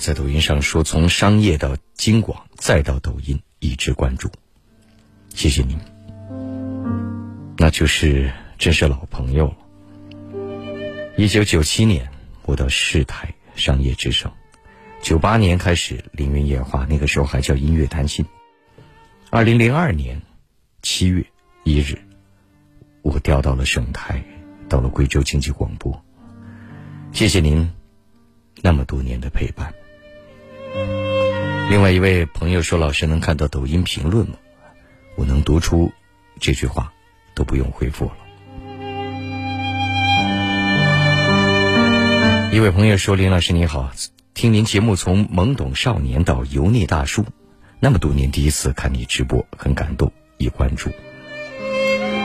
[0.00, 4.30] 在抖音上说，从商业到京广，再到抖音，一直关注，
[5.34, 5.78] 谢谢您。
[7.58, 9.56] 那就是真是老朋友了。
[11.18, 12.08] 一九九七年，
[12.46, 14.30] 我到市台商业之声；
[15.02, 18.24] 九八年开始凌云夜话，那个时候还叫音乐谈心。
[19.28, 20.22] 二零零二年
[20.80, 21.22] 七月
[21.62, 21.98] 一日，
[23.02, 24.24] 我调到了省台，
[24.66, 26.02] 到了贵州经济广播。
[27.12, 27.70] 谢谢您。
[28.62, 29.72] 那么多年的陪伴。
[31.70, 34.34] 另外一位朋友说：“老师能看到抖音评论吗？
[35.16, 35.92] 我能读出
[36.40, 36.92] 这句话，
[37.34, 38.12] 都不用回复了。”
[42.52, 43.92] 一位朋友说：“林老师你好，
[44.34, 47.24] 听您节目从懵懂少年到油腻大叔，
[47.78, 50.90] 那么多年第一次看你直播，很感动，已关注。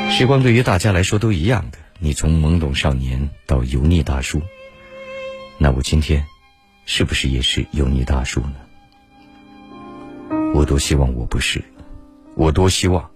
[0.10, 4.42] 时光对于大家来说都一样的，你从懵懂少年到油腻大叔。”
[5.60, 6.26] 那我今天，
[6.86, 8.56] 是不是也是油腻大叔呢？
[10.54, 11.62] 我多希望我不是，
[12.36, 13.10] 我多希望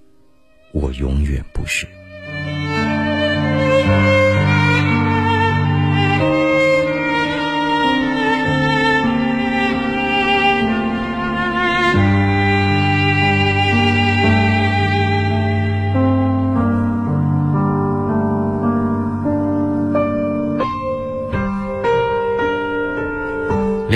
[0.73, 1.87] 我永远不是。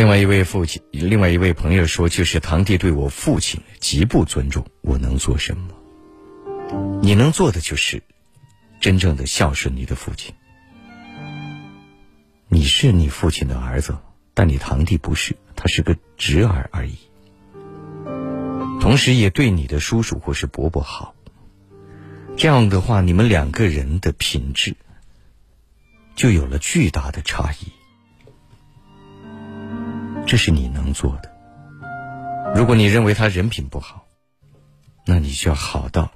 [0.04, 5.70] 另外一位父亲，另外一位朋友说，就是堂弟对我父亲极不尊重，我能做什么？
[7.02, 8.04] 你能做的就是，
[8.82, 10.36] 真正的孝顺你的父亲。
[12.50, 13.98] 你是你父亲的儿子，
[14.34, 16.98] 但你堂弟不是，他是个侄儿而已。
[18.82, 21.16] 同时也对你的叔叔或是伯伯好。
[22.36, 24.76] 这样的话，你们两个人的品质
[26.14, 27.72] 就有了巨大的差异。
[30.26, 31.32] 这是你能做的。
[32.56, 34.06] 如果你认为他人品不好，
[35.06, 36.12] 那你就要好到，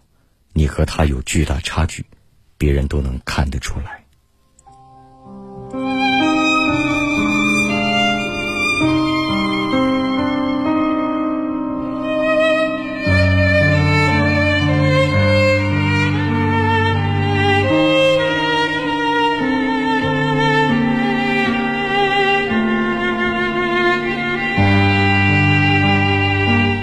[0.53, 2.05] 你和他有巨大差距，
[2.57, 4.03] 别人都能看得出来。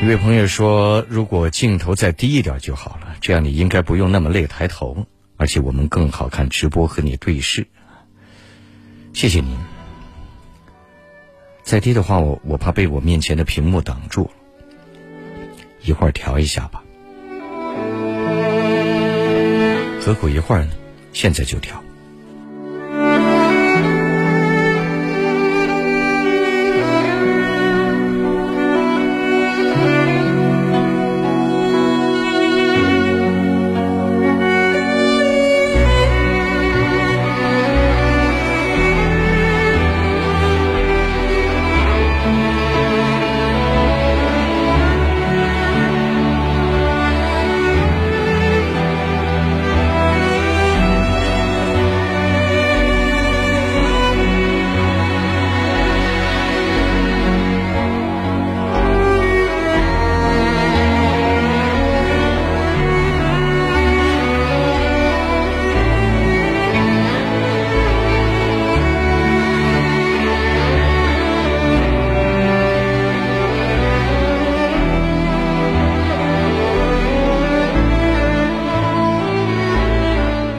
[0.04, 5.06] 一位朋友说：“如果镜头再低一点就好了，这样你应该不用那么累抬头，
[5.38, 7.66] 而且我们更好看直播和你对视。”
[9.14, 9.56] 谢谢您。
[11.62, 14.30] 再低的话，我我怕被我面前的屏幕挡住。
[15.80, 16.82] 一会儿调一下吧。
[20.02, 20.72] 何苦一会儿呢？
[21.14, 21.83] 现在就调。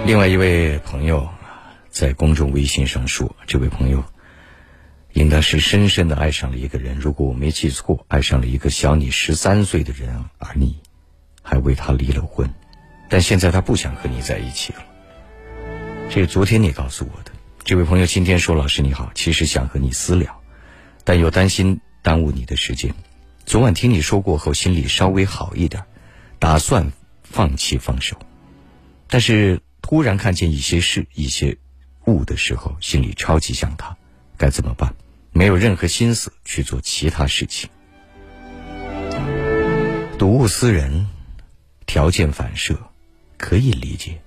[0.06, 1.28] 另外一位朋友
[1.89, 4.03] 在公众微信上说：“这位朋友
[5.14, 10.78] 应当是深深的爱上了一个人，如果我没记错，爱上了一个小你十三岁的人，而你
[11.41, 12.47] 还为他离了婚，
[13.10, 14.80] 但现在他不想和你在一起了。”
[16.12, 17.32] 这是昨天你告诉我的。
[17.64, 20.39] 这位朋友今天说：“老师你好，其实想和你私聊，
[21.03, 22.93] 但又担心耽误你的时间。
[23.47, 25.84] 昨晚听你说过后，心里稍微好一点，
[26.38, 26.91] 打算
[27.24, 28.20] 放弃放手，
[29.08, 31.60] 但是。”突然看见一些事、一些
[32.08, 33.96] 物的时候，心里超级想他，
[34.36, 34.96] 该怎么办？
[35.32, 37.70] 没有任何心思去做其他事情。
[40.18, 41.06] 睹物思人，
[41.86, 42.76] 条件反射，
[43.38, 44.20] 可以理解。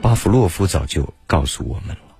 [0.00, 2.16] 巴甫洛夫早就告诉我们了。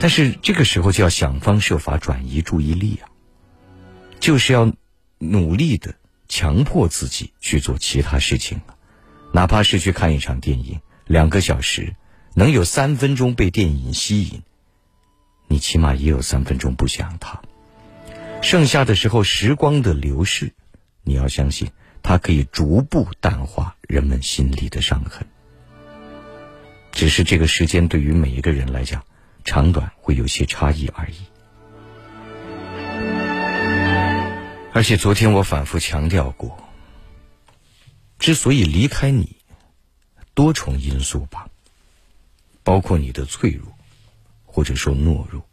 [0.00, 3.12] 但是这个时候就要想方设法转移注意力啊，
[4.18, 4.72] 就是要
[5.18, 5.94] 努力的
[6.26, 8.72] 强迫自己去做其他事情啊，
[9.34, 11.94] 哪怕是去看一场电影，两个小时，
[12.34, 14.42] 能有三分钟被电影吸引，
[15.48, 17.40] 你起码也有三分钟不想它。
[18.42, 20.52] 剩下的时候，时光的流逝，
[21.02, 21.70] 你要相信
[22.02, 25.26] 它可以逐步淡化人们心里的伤痕。
[26.92, 29.02] 只是这个时间对于每一个人来讲。
[29.44, 31.16] 长短会有些差异而已，
[34.72, 36.56] 而且昨天我反复强调过，
[38.20, 39.34] 之所以离开你，
[40.34, 41.48] 多重因素吧，
[42.62, 43.72] 包括你的脆弱，
[44.44, 45.44] 或者说懦弱。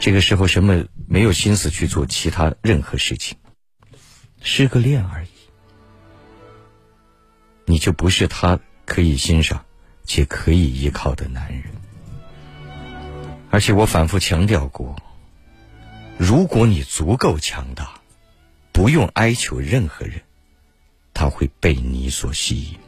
[0.00, 3.36] 这个时候什么没有心思去做其他任何事情，
[4.40, 5.28] 失个恋而已，
[7.66, 9.64] 你就不是他可以欣赏
[10.04, 11.64] 且可以依靠的男人。
[13.50, 14.94] 而且我反复强调过，
[16.16, 18.00] 如果你足够强大，
[18.72, 20.22] 不用哀求任何人，
[21.12, 22.78] 他会被你所吸引。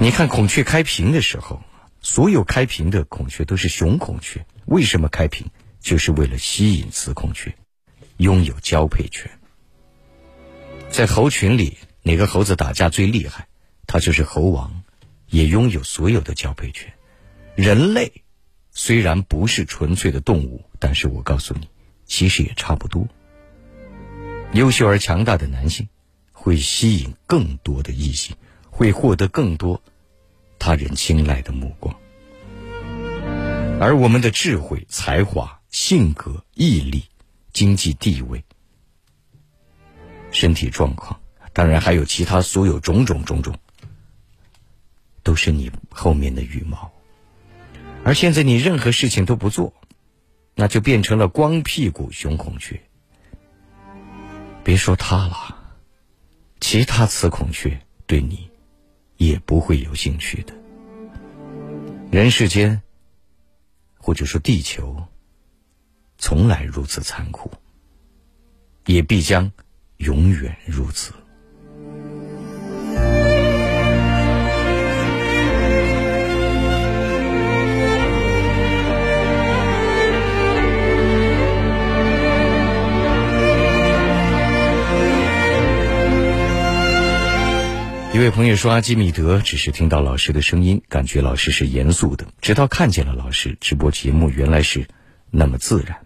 [0.00, 1.62] 你看孔雀开屏的时候，
[2.00, 5.46] 所有开屏的孔雀都是雄孔雀，为什么开屏？
[5.80, 7.54] 就是为了吸引雌孔雀，
[8.18, 9.30] 拥有交配权。
[10.90, 13.48] 在猴群里，哪个猴子打架最厉害？
[13.86, 14.82] 它就是猴王，
[15.28, 16.92] 也拥有所有的交配权。
[17.54, 18.12] 人类。
[18.76, 21.68] 虽然不是纯粹的动物，但是我告诉你，
[22.06, 23.06] 其实也差不多。
[24.52, 25.88] 优秀而强大的男性，
[26.32, 28.34] 会吸引更多的异性，
[28.74, 29.80] 会获得更多
[30.58, 31.94] 他人青睐的目光。
[33.80, 37.04] 而我们的智慧、才华、性格、毅力、
[37.52, 38.44] 经济地位、
[40.32, 41.20] 身体状况，
[41.52, 43.56] 当然还有其他所有种种种种，
[45.22, 46.92] 都是你后面的羽毛。
[48.02, 49.72] 而现在你任何事情都不做，
[50.56, 52.82] 那就变成了光屁股雄孔雀。
[54.64, 55.58] 别说他了，
[56.60, 58.50] 其他雌孔雀对你
[59.16, 60.54] 也不会有兴趣的。
[62.10, 62.82] 人世间，
[63.96, 64.96] 或者说地球，
[66.18, 67.50] 从来如此残酷，
[68.86, 69.50] 也必将
[69.96, 71.12] 永远如此。
[88.14, 94.86] 一位朋友说：“阿基米德只是听到老师的声音，感觉老师是严肃的，直到看见了老师直播节目，原来是
[95.32, 95.98] 那么自然。”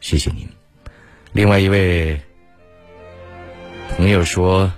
[0.00, 0.48] 谢谢您。
[1.32, 2.20] 另外一位
[3.88, 4.72] 朋友说：“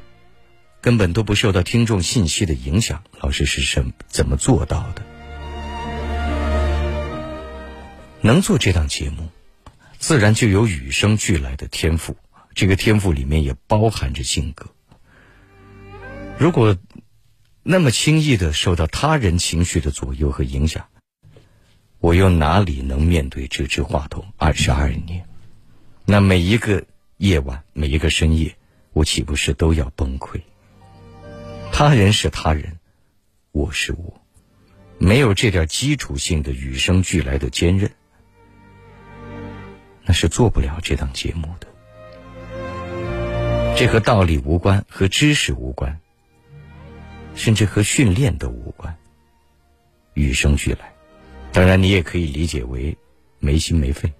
[0.81, 5.03] 根本都不受到听众信息的影响，老师是什怎么做到的？
[8.23, 9.29] 能做这档节目，
[9.99, 12.17] 自然就有与生俱来的天赋，
[12.55, 14.71] 这个天赋里面也包含着性格。”
[16.41, 16.75] 如果
[17.63, 20.87] 那么轻易的受到他人情绪的左右和影响，
[21.99, 25.29] 我又哪里能面对这支话筒二十二年？
[26.07, 26.87] 那每一个
[27.19, 28.57] 夜晚，每一个深夜，
[28.95, 30.41] 我岂不是都要崩溃？
[31.73, 32.79] 他人是他人，
[33.53, 34.19] 我是我，
[34.97, 37.91] 没有这点基础性的与生俱来的坚韧，
[40.07, 41.69] 那是做不了这档节目的。
[43.77, 46.01] 这和道理无关，和知识无关。
[47.35, 48.95] 甚至和训练都无关，
[50.15, 50.93] 与生俱来。
[51.53, 52.97] 当然，你也可以理解为
[53.39, 54.13] 没心没肺。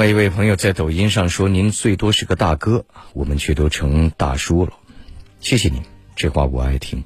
[0.00, 4.72] 另外一位朋友在抖音上说您最多是个大哥我们却都成大叔了。
[5.40, 5.82] 谢谢你
[6.16, 7.04] 这话我爱听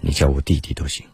[0.00, 1.04] 你叫我弟弟都行。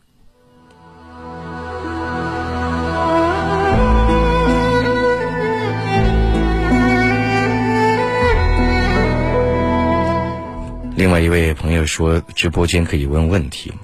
[10.95, 13.81] 另外一位朋友说直播间可以问问题吗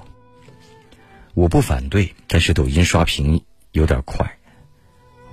[1.34, 4.38] 我不反对但是抖音刷屏有点快。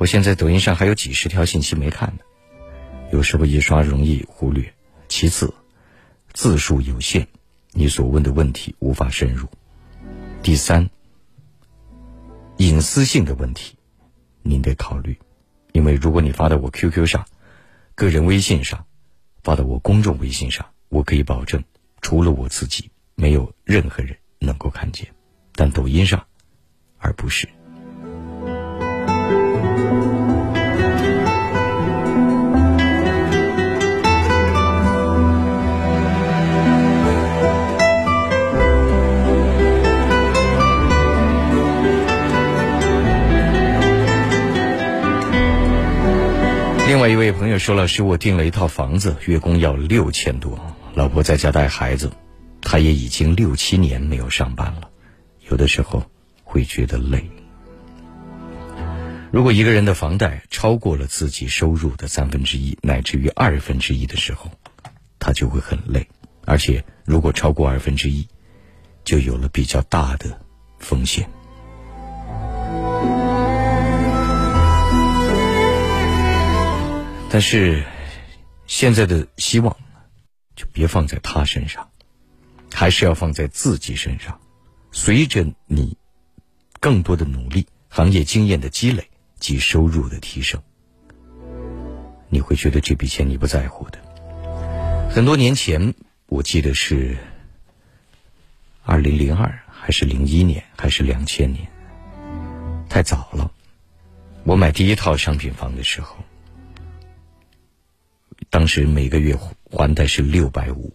[0.02, 2.24] 我现在抖音上还有几十条信息没看呢，
[3.12, 4.74] 有时候一刷容易忽略。
[5.08, 5.54] 其次，
[6.34, 7.28] 字数有限，
[7.70, 9.48] 你所问的问题无法深入。
[10.42, 10.90] 第三，
[12.58, 13.78] 隐私性的问题，
[14.42, 15.20] 您得考虑，
[15.72, 17.24] 因为如果你发到我 QQ 上、
[17.94, 18.88] 个人微信上，
[19.44, 21.64] 发到我公众微信上，我可以保证，
[22.02, 25.14] 除了我自己，没有任何人能够看见。
[25.54, 26.26] 但抖音上，
[26.98, 27.48] 而不是。
[46.92, 50.60] 另外一位朋友说：“老师，我订了一套房子，月供要六千多，
[50.94, 52.12] 老婆在家带孩子，
[52.62, 54.90] 他也已经六七年没有上班了，
[55.50, 56.04] 有的时候
[56.44, 57.32] 会觉得累。
[59.32, 64.52] 如果一个人的房贷超过了自己收入的三分之一乃至于二分之一的时候，
[65.18, 66.06] 他就会很累，
[66.44, 68.28] 而且如果超过二分之一，
[69.06, 70.38] 就有了比较大的
[70.78, 71.26] 风险。”
[77.34, 77.86] 但是，
[78.68, 79.78] 现在的希望
[80.54, 81.90] 就别放在他身上，
[82.74, 84.38] 还是要放在自己身上。
[84.92, 85.96] 随着你
[86.82, 89.10] 更多的努力、行业经验的积累
[89.40, 90.62] 及收入的提升，
[92.28, 94.00] 你会觉得这笔钱你不在乎的。
[95.10, 95.94] 很多年前，
[96.28, 97.18] 我记得是
[98.84, 101.66] 二零零二还是零一年还是两千年，
[102.90, 103.50] 太早了。
[104.44, 106.18] 我买第一套商品房的时候。
[108.52, 109.34] 当时每个月
[109.72, 110.94] 还贷是六百五，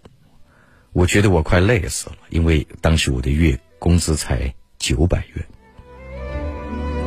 [0.93, 5.47] 我觉得我快累死了，因为当时我的月工资才九百元，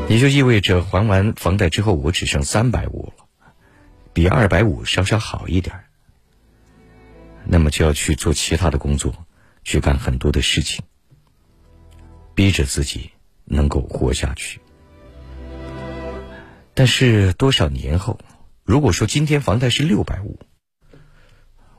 [0.09, 3.25] 也就意味着还完房贷之后我只剩三百五了，
[4.11, 5.79] 比二百五稍稍好一点。
[7.45, 9.13] 那么就要去做其他的工作，
[9.63, 10.83] 去干很多的事情，
[12.33, 13.11] 逼着自己
[13.45, 14.59] 能够活下去。
[16.73, 18.19] 但是多少年后？
[18.69, 20.39] 如果说今天房贷是六百五，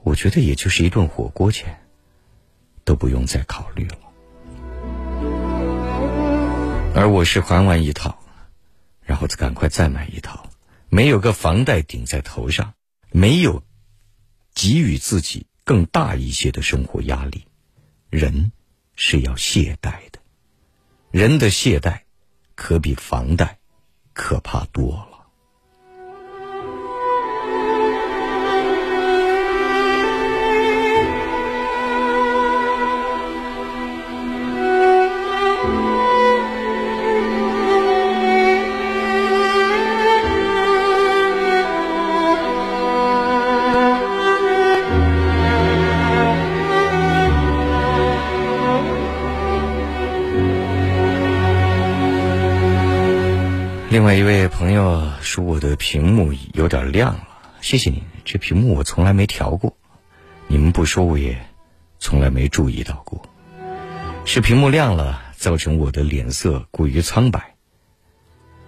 [0.02, 1.86] 我觉得也就是一顿火锅钱，
[2.84, 3.96] 都不用再考虑了。
[6.96, 8.18] 而我是还完一套，
[9.02, 10.50] 然后赶快再买一套，
[10.88, 12.74] 没有个房贷顶在头上，
[13.12, 13.62] 没有
[14.52, 17.46] 给予自己更大一些的生活压力，
[18.08, 18.50] 人
[18.96, 20.18] 是要懈怠的，
[21.12, 22.00] 人的懈怠
[22.56, 23.60] 可比房贷
[24.12, 25.09] 可怕多了。
[53.90, 57.26] 另外一位朋友说我的屏幕有点亮了，
[57.60, 58.04] 谢谢你。
[58.24, 59.76] 这屏幕我从来没调过，
[60.46, 61.36] 你们不说我也
[61.98, 63.20] 从来没注意到过。
[64.24, 67.56] 是屏幕亮了造成我的脸色过于苍白，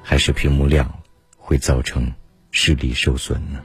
[0.02, 0.92] 还是屏幕亮
[1.36, 2.12] 会造成
[2.50, 3.62] 视力受损呢？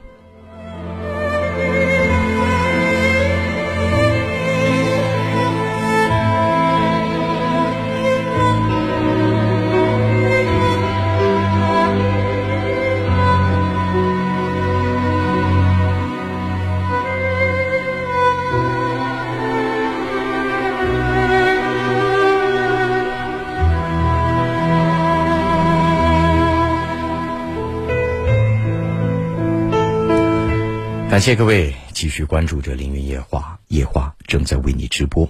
[31.18, 35.28] 感谢各位继续关注着《凌云夜话》，夜话正在为你直播。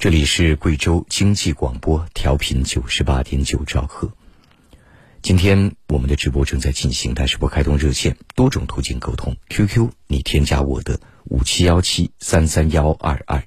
[0.00, 4.10] 这里是贵州经济广播，调频九十八点九兆赫。
[5.22, 9.36] 今天我们的直播正在进行，但是不开通热线，多种途径沟通。
[9.48, 13.40] QQ，你添加我的五七幺七三三幺二二。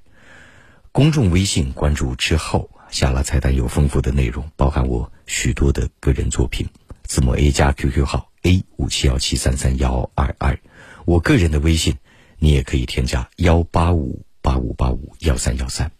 [0.93, 6.65] 公众微信关注之后，下拉菜单有丰富的内容，包含我许多的个人作品。
[7.03, 10.57] 字母 A 加 QQ 号 A 五七幺七三三幺二二。
[11.05, 11.97] 我个人的微信，
[12.39, 15.91] 你也可以添加幺八五八五八五幺三幺三。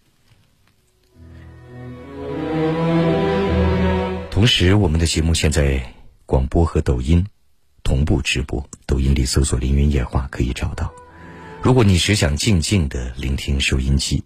[4.31, 5.93] 同时，我们的节目现在
[6.25, 7.25] 广播和抖音
[7.83, 10.91] 同步直播，抖音里搜索“凌云夜话”可以找到。
[11.61, 14.23] 如果你只想静静的聆听收音机，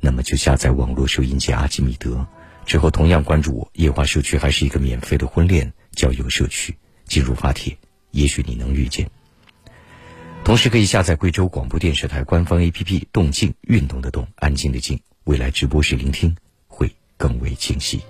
[0.00, 2.26] 那么就下载网络收音机阿基米德，
[2.64, 3.70] 之后同样关注我。
[3.74, 6.76] 夜话社区还是一个免费的婚恋交友社区，
[7.06, 7.76] 进入发帖，
[8.12, 9.10] 也许你能遇见。
[10.48, 14.98] 同时可以下载贵州广播电视台官方 APP“ 动静”，运动的动，安静的静。
[15.24, 16.34] 未来直播时聆听
[16.68, 18.00] 会更为清晰。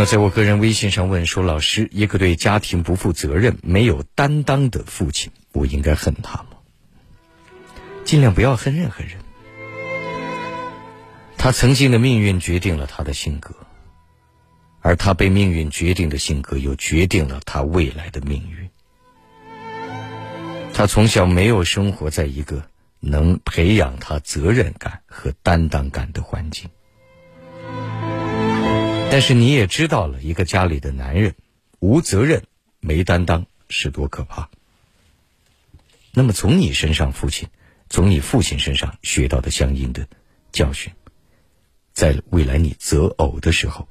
[0.00, 6.48] 友在我个人微信上问说：“老师，一个对家庭不负责任、没有担当的父亲，我应该恨他吗？”
[8.04, 9.18] 尽量不要恨任何人。
[11.36, 13.54] 他曾经的命运决定了他的性格，
[14.80, 18.70] 而他被命运决定的性格又决定了他未来的命运。
[20.72, 22.64] 他从小没有生活在一个
[23.00, 26.70] 能培养他责任感和担当感的环境。
[29.10, 31.34] 但是你也知道了，一个家里的男人
[31.80, 32.44] 无责任、
[32.78, 34.48] 没担当是多可怕。
[36.12, 37.48] 那么从你身上，父亲
[37.88, 40.06] 从你父亲身上学到的相应的
[40.52, 40.92] 教训，
[41.92, 43.88] 在未来你择偶的时候，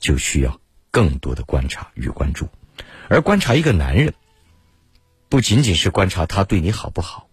[0.00, 0.60] 就需要
[0.90, 2.48] 更多的观察与关注。
[3.08, 4.14] 而观察一个男人，
[5.28, 7.28] 不仅仅是观察他对你好不好，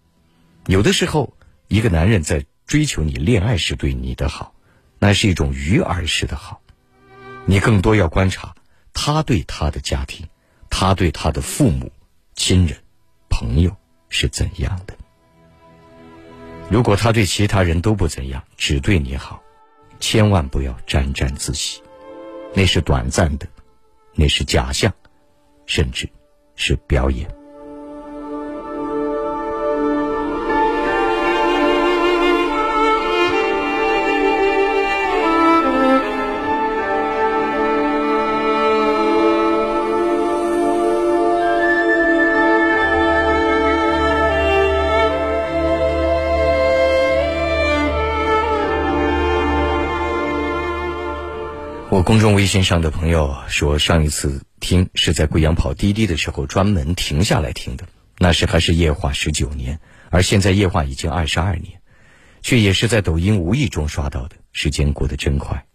[0.66, 4.54] 有的时候，一个男人在追求你恋爱时对你的好，
[5.00, 6.60] 那是一种鱼儿式的好。
[7.46, 8.54] 你更多要观察
[8.92, 10.26] 他对他的家庭，
[10.70, 11.92] 他对他的父母、
[12.34, 12.76] 亲人、
[13.28, 13.74] 朋友
[14.08, 14.96] 是怎样的。
[16.70, 19.42] 如果他对其他人都不怎样，只对你好，
[20.00, 21.82] 千万不要沾沾自喜，
[22.54, 23.46] 那是短暂的，
[24.14, 24.92] 那是假象，
[25.66, 26.08] 甚至
[26.56, 27.28] 是表演。
[51.94, 57.86] 我公众微信上的朋友说，上一次听是在贵阳跑滴滴的时候专门停下来听的，
[58.18, 59.78] 那时还是夜话十九年，
[60.10, 61.80] 而现在夜话已经二十二年，
[62.42, 64.34] 却也是在抖音无意中刷到的。
[64.50, 65.66] 时间过得真快，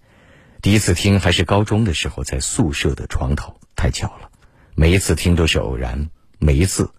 [0.62, 4.30] 第一次听还是高中的时候，在宿舍的床头，太巧了。
[4.76, 6.92] 每一次听都是偶然，每一次，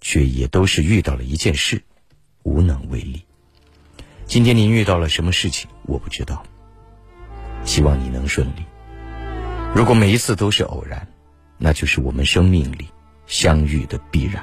[0.00, 1.82] 却也都是遇到了一件事，
[2.44, 3.24] 无能为力。
[4.26, 5.68] 今天您遇到了什么事情？
[5.82, 6.44] 我不知道。
[7.64, 8.64] 希望你能顺利。
[9.74, 11.06] 如果每一次都是偶然，
[11.58, 12.88] 那就是我们生命里
[13.26, 14.42] 相遇的必然。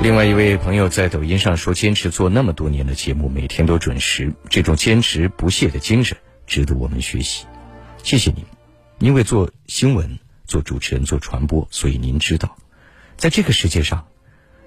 [0.00, 7.46] 另外一位朋友在抖音上说：“坚持做那么多年的节目，每天都准时，这种坚持不懈的精神值得我们学习。
[8.04, 8.44] 谢谢您，
[9.00, 12.56] 因为做新闻、做主持人、做传播，所以您知道，
[13.16, 14.06] 在这个世界上，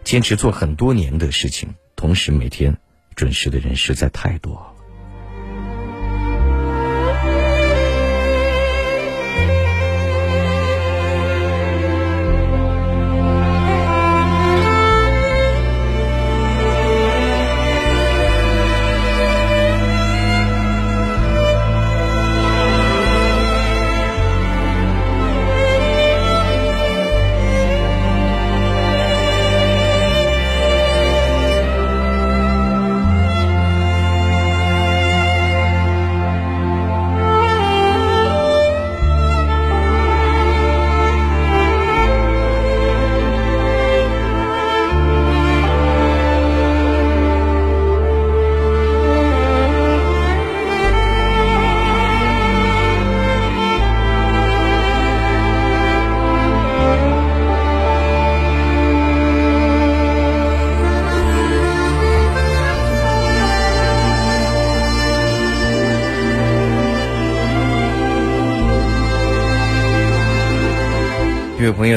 [0.04, 2.78] 坚持做很多年的事情，同时每天
[3.16, 4.68] 准时的人实在太多。”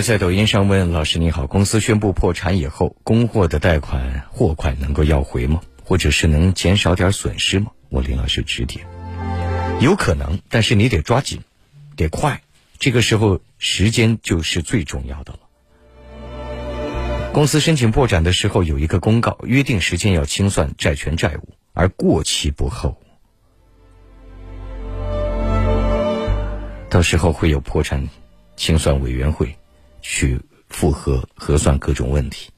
[0.05, 5.63] 在抖音上问老师：“你好，公司宣布破产以后，供货的贷款货款能够要回吗？
[5.83, 8.87] 或者是能减少点损失吗？”我林老师指点。
[9.81, 11.41] 有可能，但是你得抓紧，
[11.97, 12.43] 得快。
[12.79, 15.39] 这个时候，时间就是最重要的了。
[17.33, 23.01] 公司申请破产的时候有一个公告，约定时间要清算债权债务，而过期不候。
[26.91, 28.07] 到时候会有破产
[28.55, 29.57] 清算委员会
[30.05, 30.39] 去
[30.69, 32.51] 复核核算各种问题。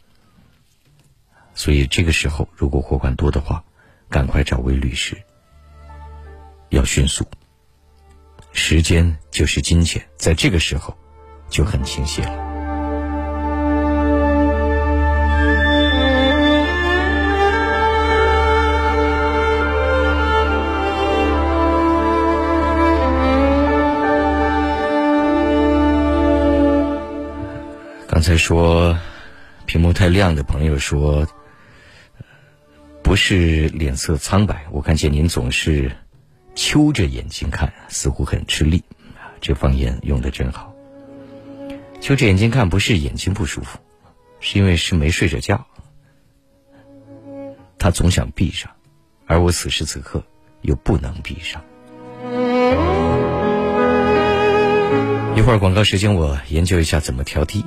[1.55, 3.65] 所以这个时候，如果货款多的话，
[4.11, 5.17] 赶快找位律师，
[6.71, 7.25] 要迅速。
[8.53, 10.99] 时间就是金钱，在这个时候
[11.49, 12.56] 就很清晰了。
[28.17, 28.99] 刚才说
[29.67, 31.27] 屏幕太亮的朋友说，
[33.03, 35.93] 不是脸色苍白，我看见您总是。
[36.55, 38.83] 揪着眼睛看，似乎很吃力。
[39.43, 40.75] 这方言用的真好。
[42.01, 43.79] 揪着眼睛看，不是眼睛不舒服，
[44.41, 45.67] 是因为是没睡着觉。
[47.79, 48.71] 他总想闭上，
[49.27, 50.25] 而我此时此刻
[50.63, 51.63] 又不能闭上。
[55.37, 57.63] 一会儿广告时间，我研究一下怎么调低。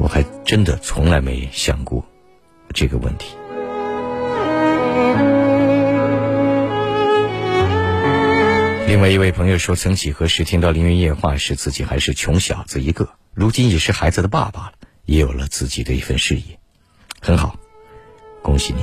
[0.00, 2.02] 我还真的从来没想过
[2.72, 3.36] 这个问题。
[8.88, 14.72] 另外一位朋友说，曾几何时听到《凌云夜话》时，自己还是穷小子一个，如今已是孩子的爸爸了，
[15.04, 16.58] 也有了自己的一份事业，
[17.20, 17.54] 很好，
[18.40, 18.82] 恭喜你。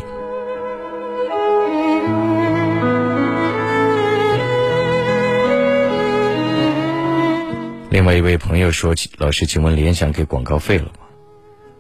[7.90, 11.07] 另外一位朋友说，老师，请问联想给广告费了吗？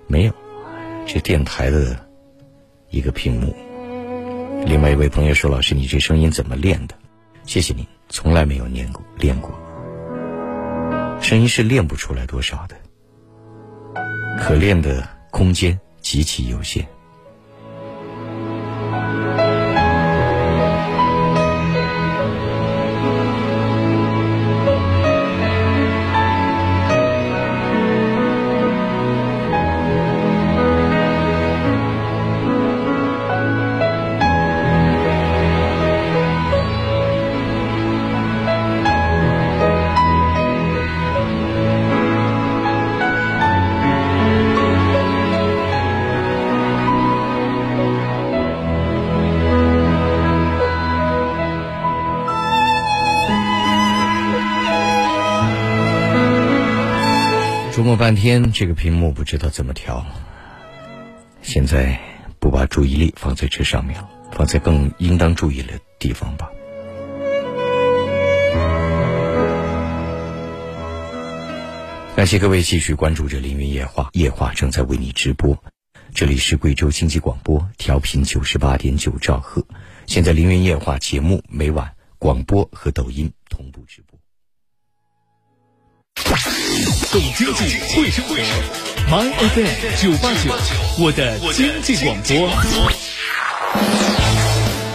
[0.07, 0.33] 没有，
[1.05, 1.97] 这电台的
[2.89, 3.55] 一个屏幕。
[4.65, 6.95] 另外一位朋友说，老师，你这声音怎么练的？
[7.43, 7.85] 谢谢您。
[8.09, 9.51] 从来没有练过，练过，
[11.21, 12.75] 声音是练不出来多少的，
[14.39, 16.87] 可练的空间极其有限。
[58.19, 60.05] 天，这个屏幕不知道怎么调。
[61.41, 61.99] 现在
[62.39, 66.49] 不把注意力放在这上面了，放在更应当注意的地方吧。
[72.15, 75.63] 感谢各位继续关注着《凌云夜话》，夜话正在为你直播。
[76.13, 79.63] 这里是贵州经济广播，调频九十八点九兆赫。
[80.07, 83.31] 现在《凌云夜话》节目每晚广播和抖音
[87.11, 88.35] 懂经济，会生活
[89.09, 90.51] ，My FM 九八九，
[90.99, 92.49] 我的经济广播。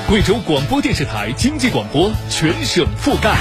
[0.08, 3.34] 贵州广播电视台经济广播全省覆盖，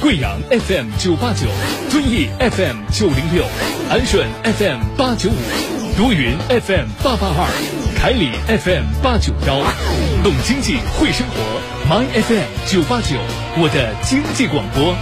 [0.00, 1.46] 贵阳 FM 九八九，
[1.88, 3.44] 遵义 FM 九零六，
[3.88, 7.48] 安顺 FM 八九五，多云 FM 八八二，
[7.96, 9.62] 凯里 FM 八九幺。
[10.22, 11.34] 懂经济，会生活
[11.88, 13.16] ，My FM 九八九，
[13.56, 14.94] 我的经济广播。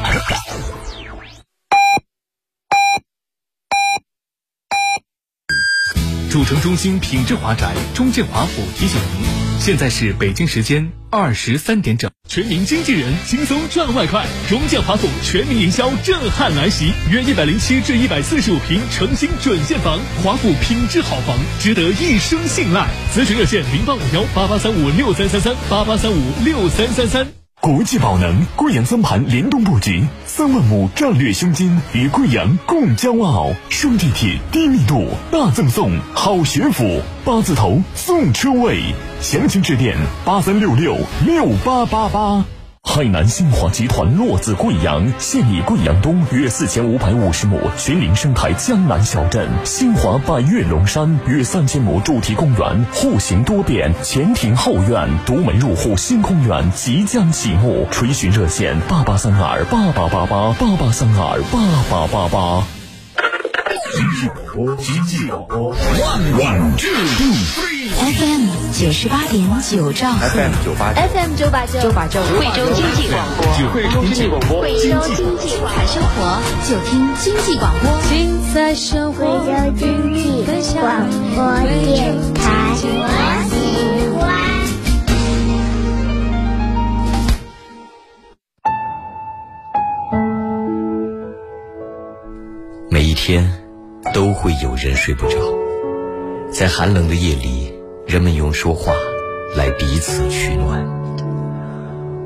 [6.37, 9.26] 主城中心品质华宅中建华府提醒您，
[9.59, 12.11] 现在是北京时间二十三点整。
[12.28, 22.87] 全民经纪人轻松赚外快，中建华府全民营销震撼来袭，约一百零七至一百四十五平诚心准现房，华府品质好房，值得一生信赖。
[23.14, 27.46] 咨询热线零八五幺八八三五六三三三八八三五六三三三。
[27.67, 33.51] 国际宝能贵阳三盘联动布局，三万亩战略胸襟，与贵阳共骄傲。
[33.71, 38.81] 双地铁低密度，大赠送，好学府，八字头送车位，
[39.21, 40.97] 详情致电八三六六
[41.27, 42.45] 六八八八。
[42.87, 62.76] 海南新华集团落子贵阳，现已贵阳东约四千五百五十亩群林生态江南小镇，新华百越龙山约三千亩主题公园，户型多变，前庭后院，独门入户新公园即将启幕，垂询热线八八三二八八八八八八三二八八八八。
[63.97, 67.89] 经济广播，经济广播，one one two three。
[67.97, 68.45] FM
[68.79, 69.91] 九十八点九。
[69.91, 71.49] 兆赫 FM 九八 FM 九。
[71.51, 72.21] 八九九八九。
[72.37, 73.41] 贵州经济广播，
[73.73, 75.87] 贵州经济广播，贵州经济广播。
[75.87, 76.39] 生活。
[76.69, 77.89] 就听经济广播。
[78.11, 80.45] 精彩生活，贵州经济
[80.79, 83.17] 广播电台，我喜欢。
[92.91, 93.51] 每一天
[94.15, 95.37] 都会有人睡不着，
[96.51, 97.73] 在寒冷的夜里，
[98.07, 98.93] 人们用说话
[99.55, 100.87] 来彼此取暖。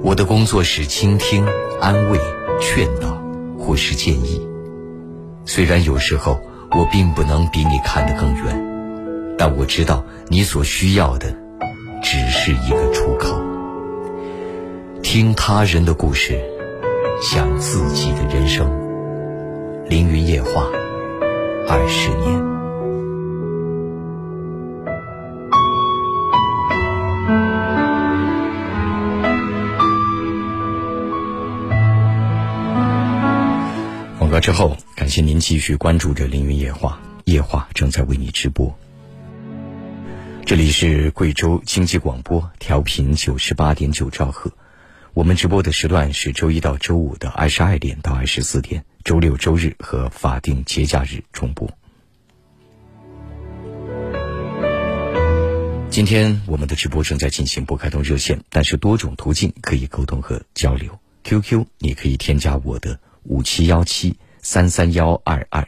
[0.03, 1.45] 我的工作是倾听、
[1.81, 2.19] 安慰、
[2.61, 3.21] 劝导
[3.59, 4.47] 或是建议。
[5.45, 11.35] 虽然有时候我并不能比你看得更远，但我知道你所需要的
[12.03, 13.41] 只是一个出口。
[15.03, 16.39] 听他人的故事，
[17.21, 18.71] 想自己的人生。
[19.89, 20.67] 凌云夜话，
[21.73, 22.41] 二十年。
[34.19, 38.77] 广告之后，感谢您继续关注着凌云夜话，夜话正在为你直播。
[40.45, 44.51] 这里是贵州经济广播，调频九十八点九兆赫。
[45.13, 51.69] 我们直播的时段是周一到周五的二十二点到二十四点，周六、周日和法定节假日重播。
[55.91, 60.97] 今天我们的直播正在进行，不开通热线，但是多种途径可以沟通和交流。
[61.25, 65.67] QQ 你可以添加我的五七幺七三三幺二二，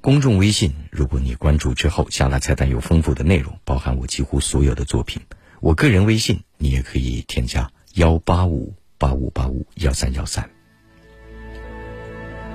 [0.00, 5.20] 公众微信如果你关注之后，下拉菜单有丰富的内容，包含我几乎所有的作品。
[5.58, 10.48] 我个人微信你也可以添加幺八五八五八五幺三幺三。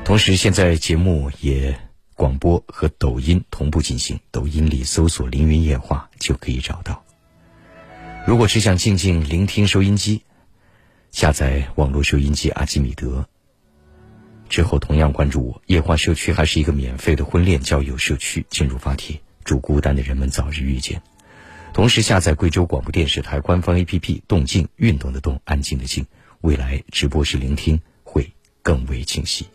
[0.05, 1.77] 同时，现在节目也
[2.13, 7.03] 广播和抖音同步进行，抖音里搜索“凌云夜话”就可以找到。
[8.25, 10.23] 如果只想静静聆听收音机，
[11.11, 13.27] 下载网络收音机阿基米德。
[14.47, 21.01] 之后同样关注我，夜话社区还是一个免费的婚恋交友社区，进入发帖，祝孤单的人们早日遇见。
[21.75, 26.05] 同时下载贵州广播电视台官方 APP“ 动静”，运动的动，安静的静。
[26.39, 29.45] 未来直播时聆听会更为清晰。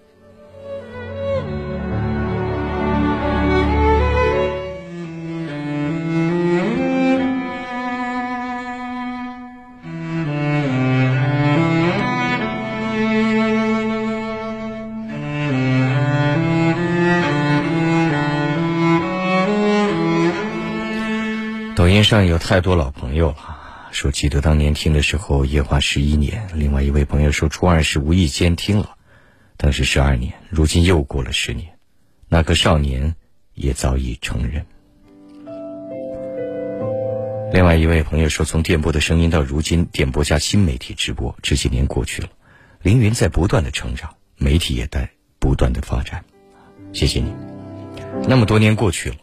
[22.10, 23.36] 上有太多老朋友了，
[23.92, 26.48] 说记得当年听的时候夜话十一年。
[26.56, 28.96] 另外一位朋友说初二时无意间听了，
[29.56, 31.68] 当时十二年，如今又过了十年，
[32.28, 33.14] 那个少年
[33.54, 34.66] 也早已成人。
[37.52, 42.28] 另外一位朋友说，从电波的声音到如今电波加新媒体直播，这些年过去了，
[42.82, 45.08] 凌云在不断的成长，媒体也在
[45.38, 46.24] 不断的发展。
[46.92, 47.32] 谢谢你，
[48.26, 49.16] 那么多年过去了，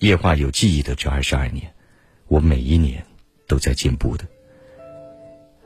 [0.00, 1.72] 夜话有记忆的这二十二年。
[2.28, 3.04] 我每一年
[3.46, 4.24] 都在进步的，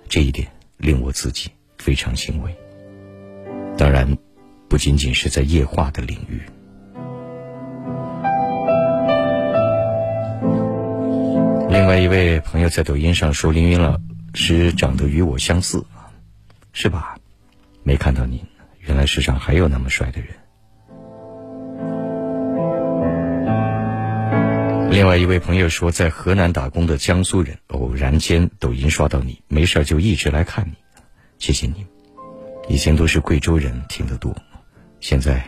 [0.08, 0.46] 这一点
[0.76, 2.54] 令我自己非常欣慰。
[3.76, 4.18] 当然，
[4.68, 6.42] 不仅仅是在夜话的领域。
[11.70, 14.00] 另外一位朋友在抖音上说：“凌云老
[14.34, 15.84] 师长得与我相似，
[16.72, 17.16] 是吧？”
[17.84, 18.40] 没看到您，
[18.80, 20.30] 原来世上还有那么帅的人。
[24.90, 30.74] 另外一位朋友说，在河南打工的江苏人，偶然间抖音刷到你，没事就一直来看你，
[31.38, 31.86] 谢谢你。
[32.68, 34.34] 以前都是贵州人听得多，
[34.98, 35.46] 现在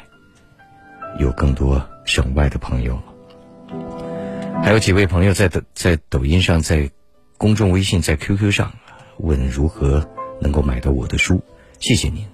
[1.19, 4.63] 有更多省外的朋友了。
[4.63, 6.91] 还有几位朋友在抖在抖音上，在
[7.39, 8.73] 公众微信，在 QQ 上
[9.19, 10.09] 问如何
[10.41, 11.43] 能够买到我的书，
[11.79, 12.27] 谢谢您。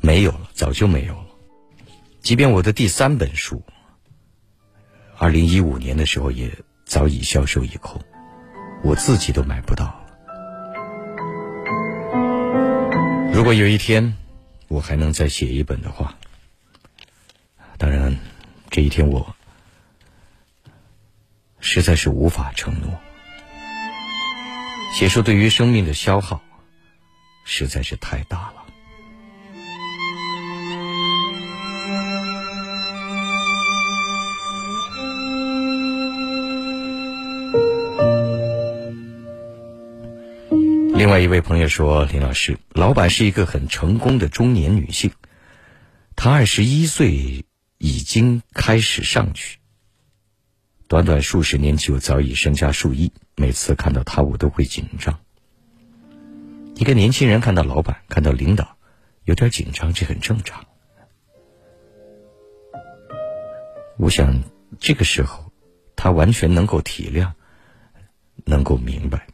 [0.00, 1.26] 没有了，早就没有了。
[2.20, 3.62] 即便我的第三本书。
[5.18, 6.52] 二零一五年的时候，也
[6.84, 8.00] 早已销售一空，
[8.82, 10.02] 我自己都买不到了。
[13.32, 14.16] 如果有一天
[14.68, 16.14] 我还能再写一本的话，
[17.78, 18.18] 当然，
[18.70, 19.34] 这一天我
[21.60, 22.90] 实在是无法承诺。
[24.94, 26.40] 写书对于生命的消耗
[27.44, 28.55] 实在是太大了。
[41.06, 45.12] 另外一位朋友说：“林老师，老板是一个很成功的中年女性，
[46.16, 47.44] 她二十一岁
[47.78, 49.60] 已经开始上去，
[50.88, 55.16] 短短数十年就早已身家数亿，每次看到她我都会紧张。
[56.74, 58.76] 一个年轻人看到老板、看到领导，
[59.22, 60.66] 有点紧张，这很正常。
[63.96, 64.42] 我想
[64.80, 65.52] 这个时候，
[65.94, 67.30] 他完全能够体谅，
[68.44, 69.28] 能够明白，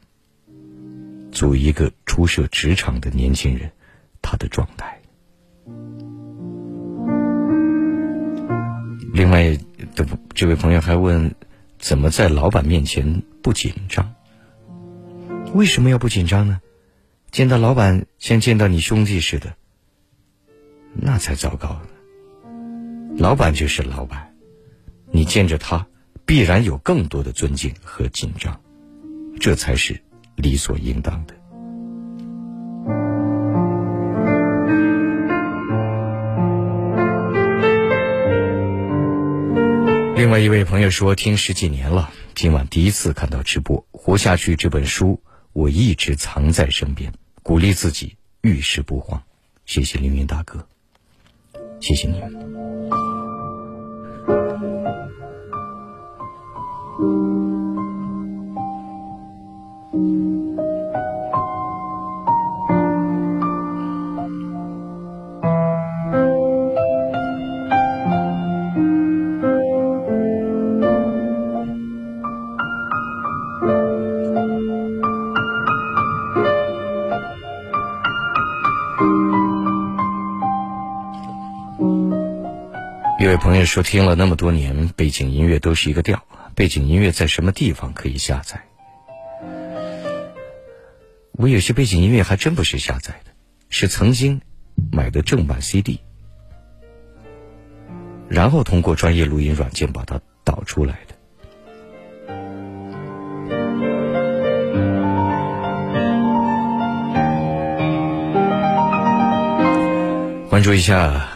[1.33, 3.73] 作为一个初涉职场的年轻人，
[4.21, 5.01] 他的状态。
[9.13, 9.57] 另外，
[9.95, 11.35] 的这位朋友还问，
[11.79, 14.15] 怎么在老板面前不紧张？
[15.55, 16.61] 为什么要不紧张呢？
[17.31, 19.55] 见到老板像见到你兄弟似的，
[20.95, 23.17] 那才糟糕呢。
[23.17, 24.35] 老板就是老板，
[25.11, 25.87] 你见着他，
[26.27, 28.61] 必然有更多的尊敬和紧张，
[29.41, 30.03] 这才是
[30.43, 31.35] 理所应当的。
[40.17, 45.21] 另外一位朋友说，听十几年了，今晚第一次看到直播，《活下去》这本书
[45.53, 47.13] 我一直藏在身边，
[47.43, 49.23] 鼓励自己遇事不慌。
[49.65, 50.67] 谢谢凌云大哥，
[51.81, 52.31] 谢谢你们。
[59.93, 59.99] 一
[83.27, 86.23] 位朋友说，听了那么多年，背景音乐都是一个调。
[86.55, 88.72] 背景音乐在什么地方可以下载？
[91.33, 93.33] 我有些背景音乐还真不是下载的，
[93.69, 94.41] 是曾经
[94.93, 96.01] 买的正版 CD，
[98.29, 101.15] 然后通过专业录音软件把它导出来的。
[110.49, 111.29] 关注一下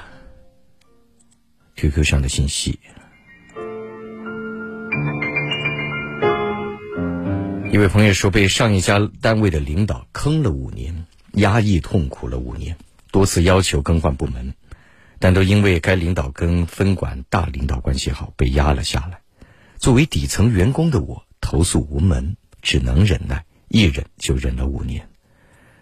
[1.75, 2.79] QQ 上的信息。
[7.77, 12.79] 一位朋友说，被上一家单位的领导坑了五年，压抑痛苦了五年，
[13.11, 14.55] 多次要求更换部门，
[15.19, 19.21] 但都因为该领导跟分管大领导关系好，被压了下来。
[19.77, 25.11] 作为底层员工的我，投诉无门，只能忍耐，一忍就忍了五年。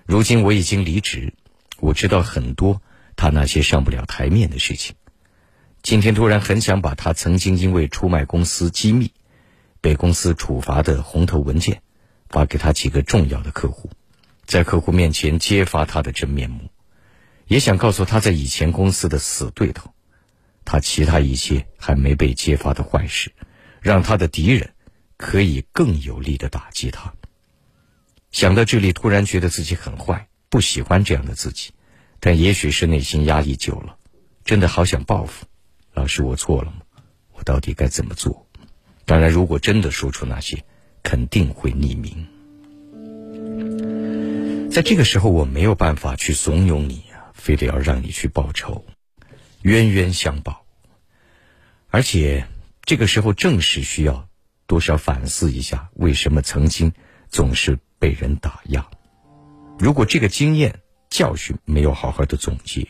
[0.04, 1.32] 如今我已经离职，
[1.78, 2.82] 我知道很多。
[3.14, 4.96] 他那些上不了台面的事情，
[5.80, 9.12] 今天突然很想把他曾经因为出卖公司机密
[9.80, 11.82] 被公司处罚的红头文件
[12.34, 13.88] 发给他几个重要的客户，
[14.44, 16.68] 在客户面前揭发他的真面目，
[17.46, 19.94] 也想告诉他在以前公司的死对头，
[20.64, 23.30] 他其他一些还没被揭发的坏事，
[23.80, 24.74] 让他的敌人
[25.16, 27.14] 可以更有力的打击他。
[28.32, 31.70] 想到这里，突然觉得自己很坏，不喜欢这样的自己。
[32.18, 33.96] 但也许是内心压抑久了，
[34.44, 35.46] 真的好想报复。
[35.92, 36.78] 老师，我错了吗？
[37.34, 38.48] 我到底该怎么做？
[39.04, 40.64] 当然，如果真的说出那些，
[41.04, 42.26] 肯定会匿名。
[44.68, 48.84] 在这个时候，我没有办法去怂恿你啊，非得要让你去报仇，
[49.62, 50.64] 冤冤相报。
[51.90, 52.46] 而且，
[52.82, 54.28] 这个时候正是需要
[54.66, 56.92] 多少反思一下，为什么曾经
[57.28, 58.84] 总是被人打压。
[59.78, 62.88] 如果这个经验，教训没有好好的总结，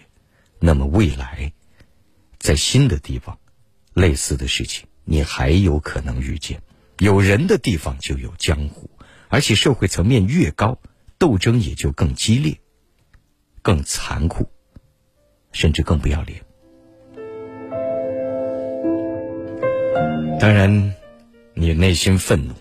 [0.59, 1.53] 那么未来，
[2.39, 3.39] 在新的地方，
[3.93, 6.63] 类似的事情你还有可能遇见。
[6.99, 8.91] 有人的地方就有江湖，
[9.29, 10.79] 而且社会层面越高，
[11.19, 12.59] 斗争也就更激烈、
[13.63, 14.49] 更残酷，
[15.53, 16.41] 甚至更不要脸。
[20.41, 20.95] 当然，
[21.55, 22.55] 你内心愤怒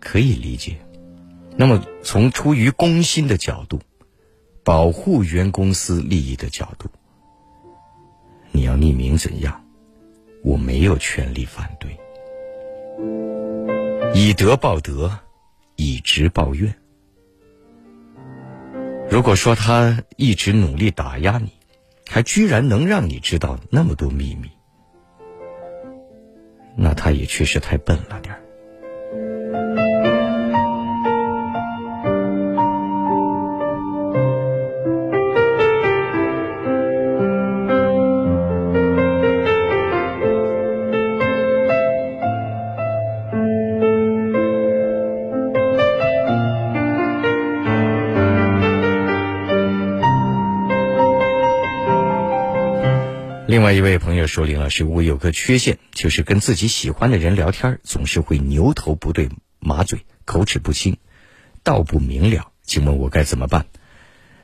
[0.00, 0.78] 可以理解。
[1.56, 3.80] 那么，从出于公心的角度。
[4.64, 6.90] 保护原公司利益的角度，
[8.52, 9.64] 你要匿名怎样？
[10.44, 11.97] 我没有权利反对。
[14.14, 15.18] 以德报德，
[15.76, 16.74] 以直报怨。
[19.10, 21.52] 如果说他一直努力打压你，
[22.08, 24.50] 还居然能让你知道那么多秘密，
[26.76, 28.42] 那他也确实太笨了点儿。
[53.58, 59.28] 另外一位朋友说：“林老师，我有个缺陷，就是跟自己喜欢的人聊天，总是会牛头不对
[59.58, 60.96] 马嘴，口齿不清，
[61.64, 62.52] 道不明了。
[62.62, 63.66] 请问我该怎么办，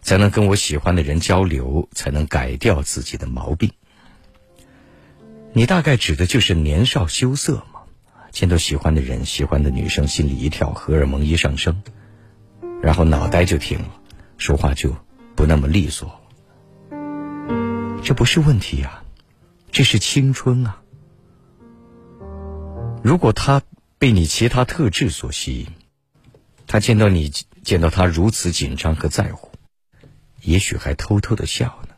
[0.03, 3.71] 才能跟我喜欢的人交流，才能改掉自己的毛病？”
[5.55, 7.83] 你大概指的就是年少羞涩嘛？
[8.33, 11.85] 见到喜欢的人、喜欢的女生，心里一跳，荷尔蒙一上升，
[12.83, 14.01] 然后脑袋就停了，
[14.39, 14.93] 说话就
[15.37, 16.21] 不那么利索。
[18.03, 19.04] 这不是问题呀，
[19.75, 20.81] 这是青春啊！
[23.03, 23.61] 如果他
[23.99, 25.67] 被你其他特质所吸引，
[26.69, 27.29] 他见到你
[27.65, 29.51] 见到他如此紧张和在乎，
[30.43, 31.95] 也许还偷偷的笑呢，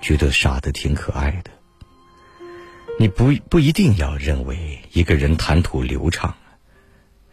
[0.00, 1.50] 觉得傻的挺可爱的。
[2.98, 6.34] 你不不一定要认为一个人谈吐流畅，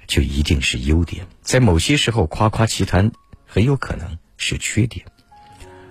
[0.06, 3.14] 就一定是优点，在某些时候夸夸其谈，
[3.46, 5.06] 很有可能是缺点。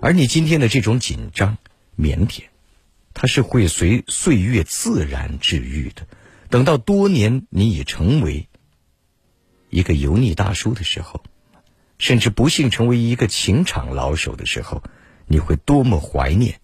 [0.03, 1.57] 而你今天的这种紧张。
[1.97, 2.43] 腼腆，
[3.21, 6.07] 它是会随岁月自然治愈的。
[6.51, 8.49] 等到多年你已成为
[9.71, 11.25] 一个油腻大叔的时候，
[11.99, 14.85] 甚至不幸成为一个情场老手的时候，
[15.27, 16.61] 你会多么怀念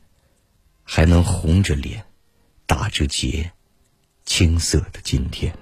[0.85, 2.05] 还能红着脸、
[2.67, 3.51] 打着结、
[4.25, 5.53] 青涩的今天。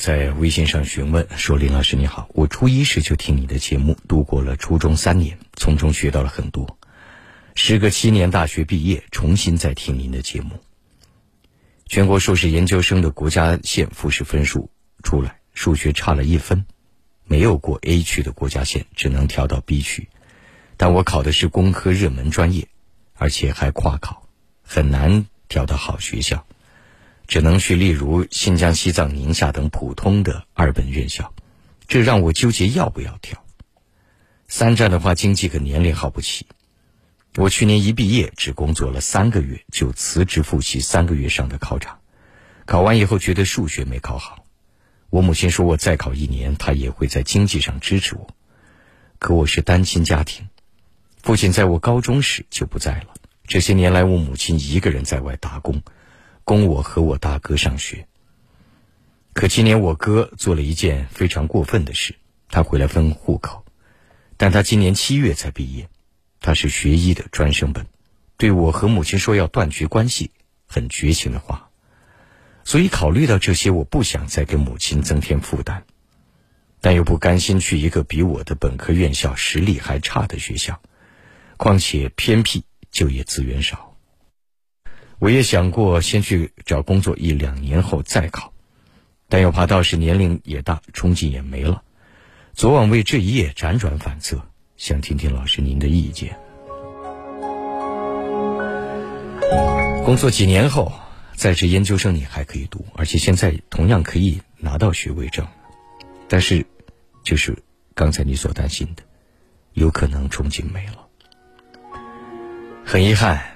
[0.00, 6.78] 在微信上询问说：“林老师你好，我初一时就听你的节目，度过了初中三年，从中学到了很多。
[7.54, 10.58] 时隔七年大学毕业，重新再听您的节目。
[11.84, 14.70] 全国硕士研究生的国家线复试分数
[15.02, 16.64] 出来，数学差了一分，
[17.26, 20.08] 没有过 A 区的国家线，只能调到 B 区。
[20.78, 22.68] 但我考的是工科热门专业，
[23.18, 24.26] 而且还跨考，
[24.62, 26.46] 很难调到好学校。”
[27.30, 31.32] 只能去，例如新疆、西藏、宁夏等普通的二本院校，
[31.86, 33.44] 这让我纠结要不要跳。
[34.48, 36.48] 三战的话，经济和年龄耗不起。
[37.36, 42.00] 我去年一毕业，只工作了三个月，就辞职复习三个月上的考场。
[42.66, 44.44] 考完以后，觉得数学没考好。
[45.08, 48.34] 我母亲说我再考一年，她也会在经济上支持我。
[49.20, 50.48] 可我是单亲家庭，
[51.22, 53.14] 父亲在我高中时就不在了。
[53.46, 55.80] 这些年来，我母亲一个人在外打工。
[56.50, 58.08] 供我和我大哥上学。
[59.34, 62.16] 可今年我哥做了一件非常过分的事，
[62.48, 63.64] 他回来分户口，
[64.36, 65.88] 但他今年七月才毕业，
[66.40, 67.86] 他是学医的专升本，
[68.36, 70.32] 对我和母亲说要断绝关系，
[70.66, 71.70] 很绝情的话。
[72.64, 75.84] 所以考虑到这些，我不想再给母亲增添负担，
[76.80, 80.80] 但又不甘心去一个比我的本科院校实力还差的学校，
[81.56, 83.89] 况且偏僻，就业资源少。
[85.20, 88.54] 我也想过先去找工作一两年后再考，
[89.28, 91.82] 但又怕到时年龄也大，冲劲也没了。
[92.54, 94.40] 昨晚为这一夜辗转反侧，
[94.78, 96.38] 想听听老师您的意见。
[100.06, 100.90] 工作几年后，
[101.34, 105.46] 在职研究生你还可以读，而且现在同样可以拿到学位证，
[106.28, 106.64] 但是，
[107.22, 107.62] 就是
[107.94, 109.02] 刚才你所担心的，
[109.74, 111.06] 有可能冲劲没了，
[112.86, 113.49] 很遗憾。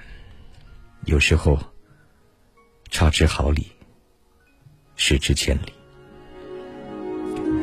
[1.05, 1.59] 有时候，
[2.89, 3.67] 差之毫厘，
[4.95, 5.71] 失之千里。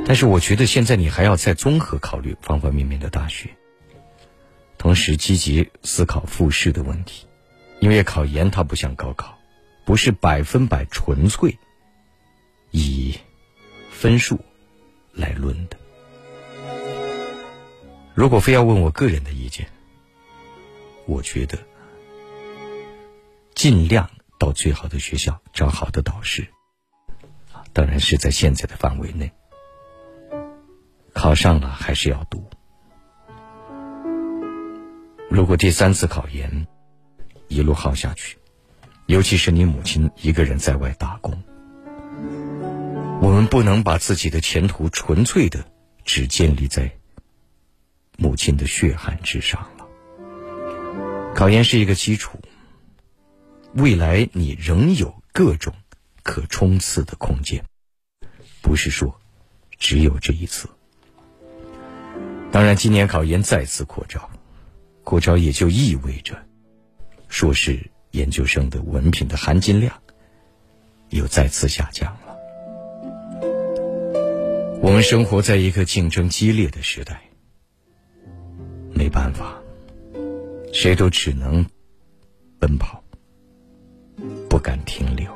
[0.06, 3.50] 但是我觉得现在你还要再综合考虑方方面面的大学，
[4.78, 7.26] 同时积极思考复试的问题，
[7.80, 9.36] 因为考研它不像高考，
[9.84, 11.58] 不是百分百纯粹
[12.70, 13.18] 以
[13.90, 14.38] 分数
[15.12, 15.76] 来论的。
[18.14, 19.66] 如果非要问我个人的意见，
[21.06, 21.58] 我觉得。
[23.54, 26.46] 尽量到最好的学校找好的导师，
[27.72, 29.30] 当然是在现在的范围内。
[31.12, 32.48] 考上了还是要读。
[35.30, 36.66] 如果第三次考研
[37.48, 38.38] 一路耗下去，
[39.06, 41.42] 尤其是你母亲一个人在外打工，
[43.20, 45.64] 我们不能把自己的前途纯粹的
[46.04, 46.90] 只建立在
[48.16, 49.86] 母亲的血汗之上了。
[51.34, 52.40] 考研是一个基础。
[53.74, 55.72] 未来你仍有各种
[56.22, 57.64] 可冲刺的空间，
[58.60, 59.18] 不是说
[59.78, 60.68] 只有这一次。
[62.50, 64.28] 当然，今年考研再次扩招，
[65.04, 66.36] 扩招也就意味着
[67.28, 70.02] 硕士研究生的文凭的含金量
[71.08, 72.36] 又再次下降了。
[74.82, 77.22] 我们生活在一个竞争激烈的时代，
[78.92, 79.62] 没办法，
[80.74, 81.64] 谁都只能
[82.58, 83.01] 奔跑，
[84.48, 85.26] 不敢停留。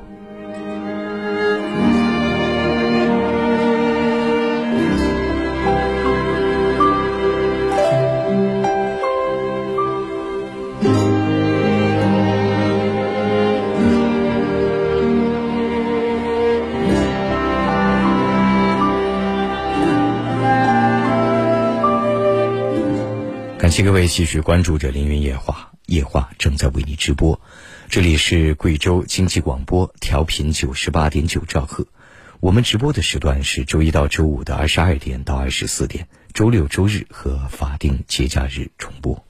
[23.59, 27.41] 感谢各位继续关注着《凌云夜话》，夜话正在为你直播。
[27.89, 31.87] 这里是贵州经济广播，调频九十八点九兆赫。
[32.41, 39.25] 我们直播的时段是周一到周五的二十二点到二十四点，周六、周日和法定节假日重播。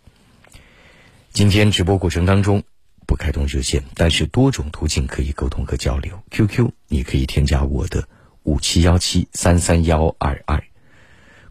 [1.33, 2.63] 今天直播过程当中
[3.07, 6.23] 不开通热线，但是多种途径可以沟通和交流。
[6.31, 8.09] QQ 你可以添加我的
[8.43, 10.65] 五七幺七三三幺二二，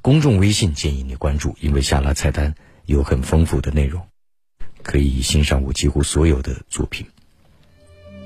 [0.02, 2.56] 公众微信建议你关注，因为下拉菜单。
[2.86, 4.08] 有很丰富的内容，
[4.86, 7.06] 可以欣赏我几乎所有的作品。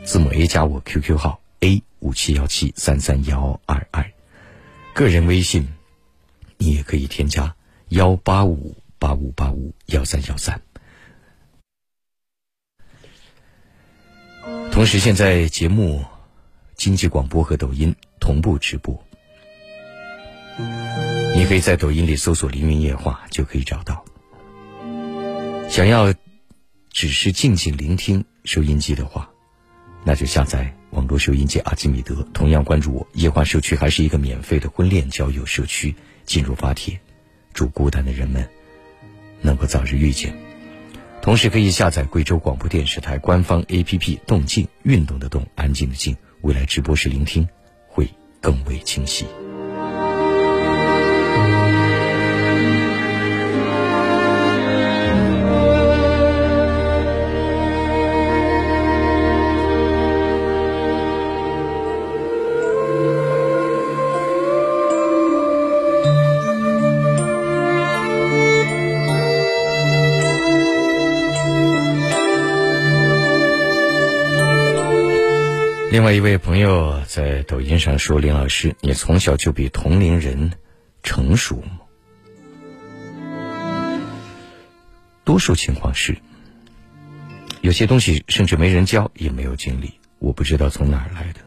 [0.03, 4.11] 字母 A 加我 QQ 号 A 五七幺七三三幺二二，
[4.93, 5.69] 个人微信
[6.57, 7.55] 你也可以添加
[7.87, 10.61] 幺八五八五八五幺三幺三。
[14.69, 16.03] 同时，现在节目
[16.75, 19.01] 经济广播和抖音同步直播，
[21.35, 24.03] 你可以在抖音里搜索“凌云夜话”就可以找到。
[25.69, 26.13] 想要
[26.99, 29.29] 只是静静聆听收音机的话，
[30.03, 32.27] 那就下载网络收音机阿基米德。
[32.33, 35.95] 同样关注我，夜话社区还是一个免费的婚恋交友社区。
[36.25, 36.99] 进入发帖，
[37.53, 38.45] 祝孤单的人们
[39.39, 40.37] 能够早日遇见。
[41.21, 46.13] 同时可以下载贵州广播电视台官方 APP“ 动静”，运动的动，安静的静。
[46.41, 47.47] 未来直播时聆听
[47.87, 48.05] 会
[48.41, 49.25] 更为清晰。
[75.99, 80.53] 另外一位朋友在抖音上说：“林老师，你从小就比同龄人
[81.03, 81.81] 成熟吗？”
[85.25, 86.17] 多数情况是，
[87.59, 91.41] 有些东西甚至没人教，也没有经历，我不知道从哪儿来的。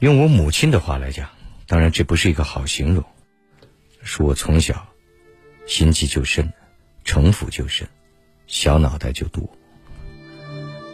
[0.00, 1.30] 用我母亲的话来讲，
[1.68, 3.04] 当然这不是一个好形容，
[4.02, 4.88] 说我从小
[5.64, 6.52] 心机就深，
[7.04, 7.86] 城府就深，
[8.48, 9.48] 小脑袋就多。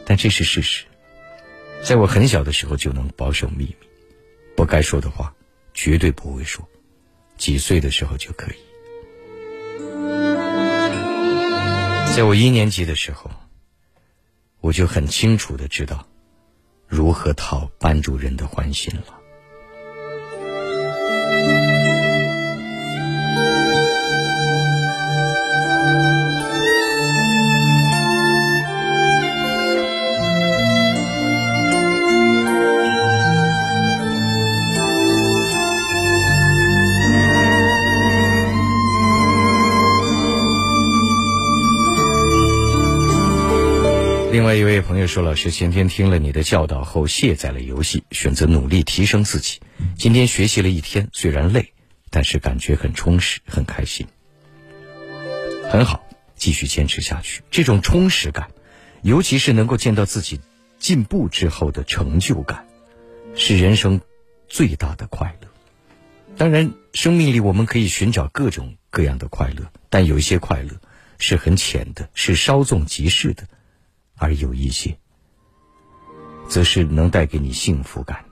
[0.04, 0.84] 但这是事实。
[1.84, 3.76] 在我很小的时候就能保守秘密，
[4.54, 5.34] 不该说的话
[5.72, 6.68] 绝对不会说。
[7.36, 8.56] 几岁的时候就可以。
[12.14, 13.30] 在我一年级的时候，
[14.60, 16.06] 我就很清楚的知道
[16.86, 19.18] 如何讨班主任的欢心了。
[44.38, 49.58] 另外一位朋友说：“老师，前天听了你的教导后，卸载了游戏，选择努力提升自己。
[49.96, 51.72] 今天学习了一天，虽然累，
[52.08, 54.06] 但是感觉很充实，很开心。
[55.68, 56.06] 很好，
[56.36, 57.42] 继续坚持下去。
[57.50, 58.48] 这种充实感，
[59.02, 60.40] 尤其是能够见到自己
[60.78, 62.64] 进步之后的成就感，
[63.34, 64.00] 是人生
[64.48, 65.48] 最大的快乐。
[66.36, 70.70] 当然，生命里我们可以寻找各种各样的快乐，但有一些快乐
[71.18, 73.42] 是很浅的，是稍纵即逝的。”
[74.18, 74.96] 而有一些，
[76.48, 78.27] 则是能带给你幸福感。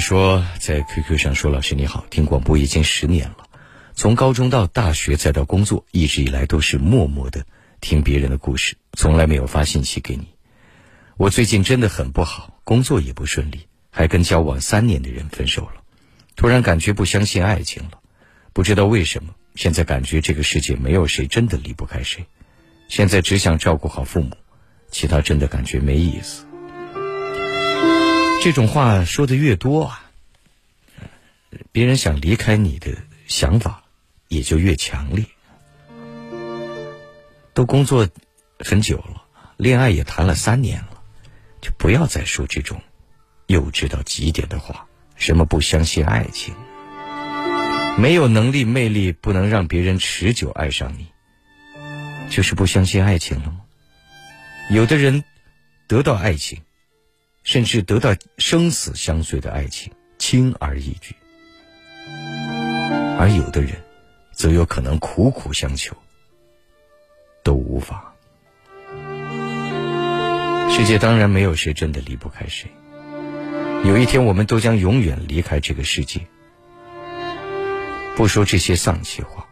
[0.00, 3.48] 说，在 QQ 上说：“老师你好，听广播已经十年了，
[3.94, 7.44] 从高中到大学再到工作，一直以来都是默默的
[7.80, 10.26] 听别人的故事，从来没有发信息给你。
[11.16, 15.82] 我最近真的很不好，工作也不顺利，还跟交往三年的人分手了。
[16.34, 18.00] 突然感觉不相信爱情了，
[18.52, 22.24] 不知道为什么，现在感觉这个世界没有谁真的离不开谁。
[22.88, 24.30] 现在只想照顾好父母，
[24.90, 26.46] 其他真的感觉没意思。
[28.42, 30.10] 这种话说的越多啊，
[31.72, 32.90] 别人想离开你的
[33.26, 33.84] 想法
[34.28, 35.22] 也就越强烈。
[37.52, 38.08] 都工作
[38.58, 39.22] 很久了，
[39.58, 41.02] 恋爱也谈了三年了，
[41.60, 42.80] 就不要再说这种
[43.46, 44.86] 幼稚到极点的话。
[45.16, 46.54] 什么不相信爱情？
[47.98, 51.08] 没有能力、魅力，不能让别人持久爱上你，
[52.30, 53.60] 就是不相信爱情了吗？
[54.70, 55.24] 有的人
[55.86, 56.62] 得到爱情，
[57.50, 61.12] 甚至得到生死相随的爱情，轻而易举；
[63.18, 63.72] 而有的人，
[64.30, 65.96] 则有可能苦苦相求，
[67.42, 68.14] 都无法。
[70.70, 72.70] 世界当然没有谁真的离不开谁。
[73.84, 76.24] 有一天，我们都将永远离开这个世界。
[78.14, 79.48] 不说这些丧气话，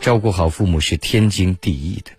[0.00, 2.12] 照顾好父母是天经地义的。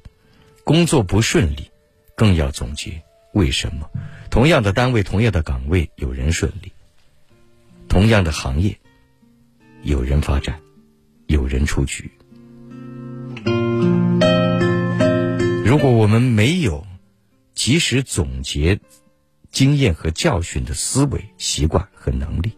[0.65, 1.71] 工作不顺利，
[2.15, 3.01] 更要总结
[3.33, 3.89] 为什么。
[4.29, 6.71] 同样的单位，同样的岗位，有人顺利；
[7.87, 8.77] 同样的行业，
[9.83, 10.59] 有人发展，
[11.27, 12.11] 有人出局。
[15.65, 16.85] 如果我们没有
[17.53, 18.79] 及时总结，
[19.51, 22.51] 经验和教训的思维、习惯和能力，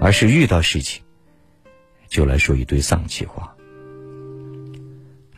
[0.00, 1.02] 而是遇到事情
[2.08, 3.54] 就来说一堆丧气话，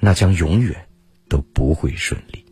[0.01, 0.89] 那将永远
[1.29, 2.46] 都不会顺利。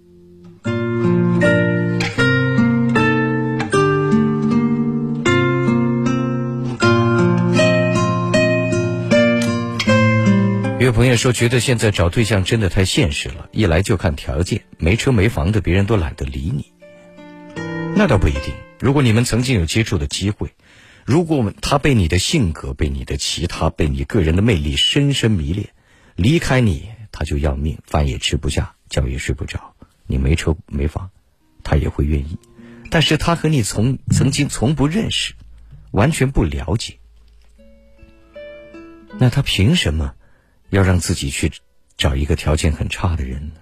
[10.94, 16.72] 朋友说，觉得现在找对象真的太现实了，一来就看条件，没车没房的，别人都懒得理你。
[17.96, 18.54] 那倒不一定。
[18.78, 20.50] 如果你们曾经有接触的机会，
[21.04, 25.70] 如果他被你的性格、被你的其他、被你个人的魅力深深迷恋，
[26.14, 29.74] 离开你他就要命，饭也吃不下，觉也睡不着。
[30.06, 31.10] 你没车没房，
[31.64, 32.38] 他也会愿意。
[32.88, 35.34] 但是他和你从曾经从不认识，
[35.90, 36.98] 完全不了解，
[39.18, 40.14] 那他凭什么
[40.74, 41.52] 要让自己去
[41.96, 43.60] 找一个条件很差的人呢？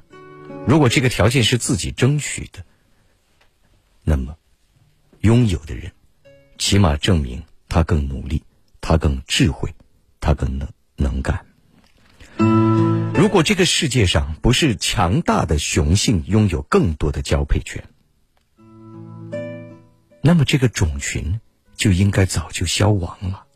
[0.67, 2.65] 如果这个条件是自己争取的。
[4.03, 4.37] 那么，
[5.21, 5.93] 拥有的人，
[6.57, 8.43] 起码证明他更努力，
[8.81, 9.75] 他更智慧，
[10.21, 11.45] 他更能能干。
[13.15, 17.85] 如果这个世界上不是强大的雄性拥有更多的交配权，
[20.23, 21.41] 那么这个种群
[21.77, 23.47] 就应该早就消亡了。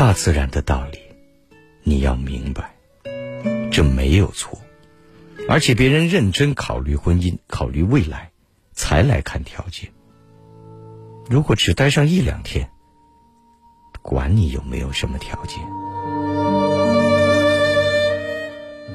[0.00, 0.98] 大自然的道理，
[1.82, 2.74] 你要明白，
[3.70, 4.58] 这没有错。
[5.46, 8.30] 而且别人认真考虑婚姻、考虑未来，
[8.72, 9.90] 才来看条件。
[11.28, 12.70] 如果只待上一两天，
[14.00, 15.58] 管你有没有什么条件。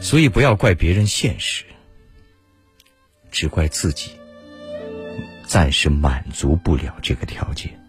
[0.01, 1.65] 所以不要怪别人现实，
[3.29, 4.09] 只怪自己
[5.45, 7.79] 暂时满足不了这个条件。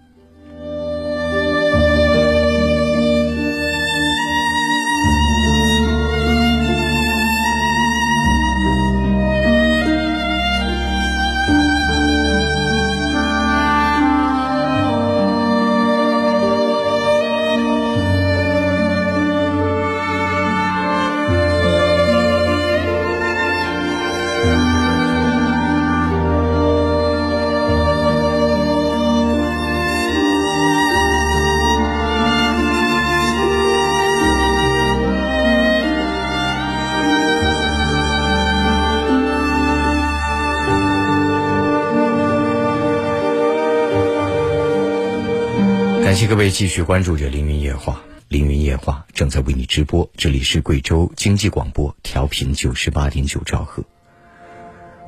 [46.29, 47.93] 各位继续关注着《凌云夜话》，
[48.27, 50.11] 《凌云夜话》正在为你直播。
[50.17, 53.85] 这里是贵州经济广播，调频九十八点九兆赫。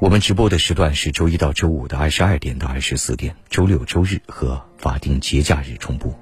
[0.00, 6.16] 我们直播的时段是周一到周五的二十二点到二十四点，周六、周日和法定节假日重播。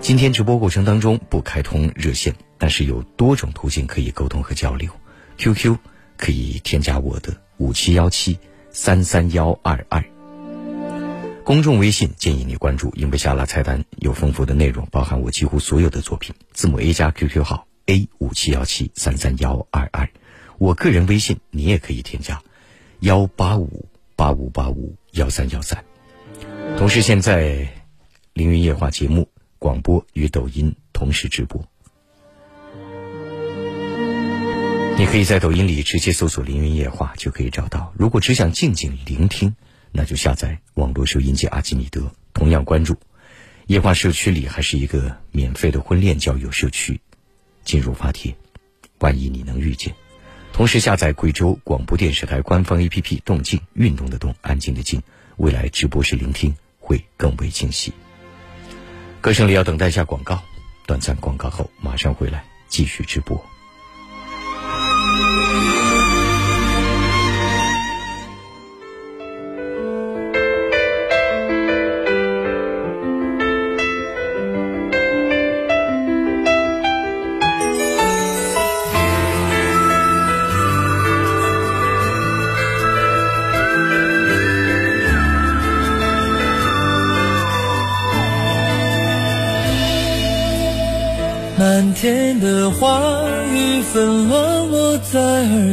[0.00, 4.90] 今天直播过程当中不开通热线，但是有多种途径可以沟通和交流。
[5.36, 5.76] QQ
[6.16, 8.36] 可以添加我的五七幺七
[8.72, 10.04] 三三幺二二。
[11.48, 16.34] 公众微信建议你关注，因为下拉菜单有丰富的内容，包含我几乎所有的作品。
[16.52, 20.10] 字母 A 加 QQ 号 A 五七幺七三三幺二二，
[20.58, 22.42] 我个人微信你也可以添加
[23.00, 25.82] 幺八五八五八五幺三幺三。
[26.76, 27.66] 同时，现在
[28.34, 31.64] 凌云夜话节目广播与抖音同时直播。
[34.98, 37.94] 你可以在抖音里直接搜索“凌云夜话”就可以找到。
[37.96, 39.56] 如果只想静静聆听，
[39.92, 42.96] 那就下载网络收音机阿基米德，同样关注。
[43.66, 47.00] 夜话社区里还是一个免费的婚恋交友社区，
[47.64, 48.34] 进入发帖，
[48.98, 49.94] 万一你能遇见。
[50.52, 55.02] 同时下载贵州广播电视台官方 APP“ 动静”，运动的动，安静的静。
[55.36, 57.92] 未来直播时聆听会更为清晰。
[59.20, 60.42] 歌声里要等待一下广告，
[60.86, 63.44] 短暂广告后马上回来继续直播。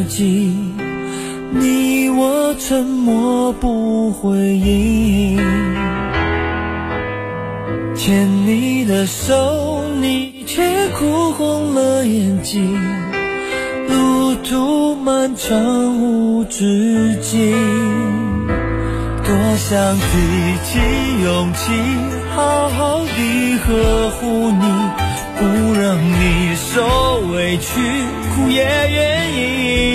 [0.06, 0.54] 耳际，
[1.52, 5.38] 你我沉默不回应。
[7.96, 12.80] 牵你的手，你却哭红了眼睛。
[13.90, 15.58] 路途漫长
[16.00, 17.56] 无止境，
[19.24, 20.04] 多想提
[20.66, 20.80] 起
[21.24, 21.72] 勇气，
[22.36, 24.66] 好好地呵护你。
[25.38, 27.68] 不让你受委屈，
[28.36, 29.95] 哭也愿意。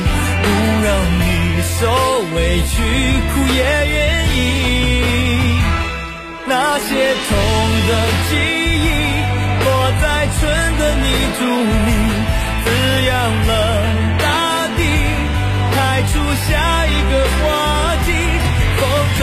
[1.81, 1.87] 受
[2.35, 3.97] 委屈，哭也愿
[4.37, 4.37] 意。
[6.45, 7.29] 那些痛
[7.87, 7.91] 的
[8.29, 8.85] 记忆，
[9.65, 9.67] 落
[9.99, 10.03] 在
[10.37, 10.39] 春
[10.77, 11.05] 的泥
[11.39, 11.41] 土
[11.87, 11.89] 里，
[12.63, 12.65] 滋
[13.07, 13.11] 养
[13.47, 13.51] 了
[14.19, 14.23] 大
[14.77, 14.79] 地，
[15.73, 16.13] 开出
[16.45, 16.49] 下
[16.85, 17.41] 一个花
[18.05, 18.07] 季。
[18.77, 18.81] 风
[19.17, 19.21] 中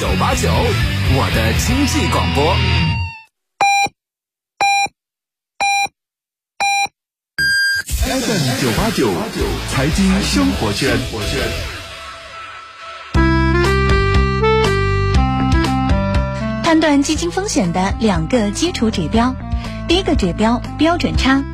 [0.00, 2.56] 九八九，我的经济广播。
[8.06, 9.12] FM 九八九，
[9.68, 10.96] 财经生活圈。
[16.64, 19.36] 判断基金风险的两个基础指标，
[19.86, 21.44] 第一个指标标准差。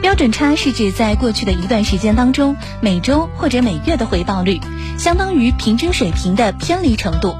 [0.00, 4.60] 标准差是指在过去的一段时间当中，每周或者每月的回报率
[4.96, 7.36] 相当于平均水平的偏离程度。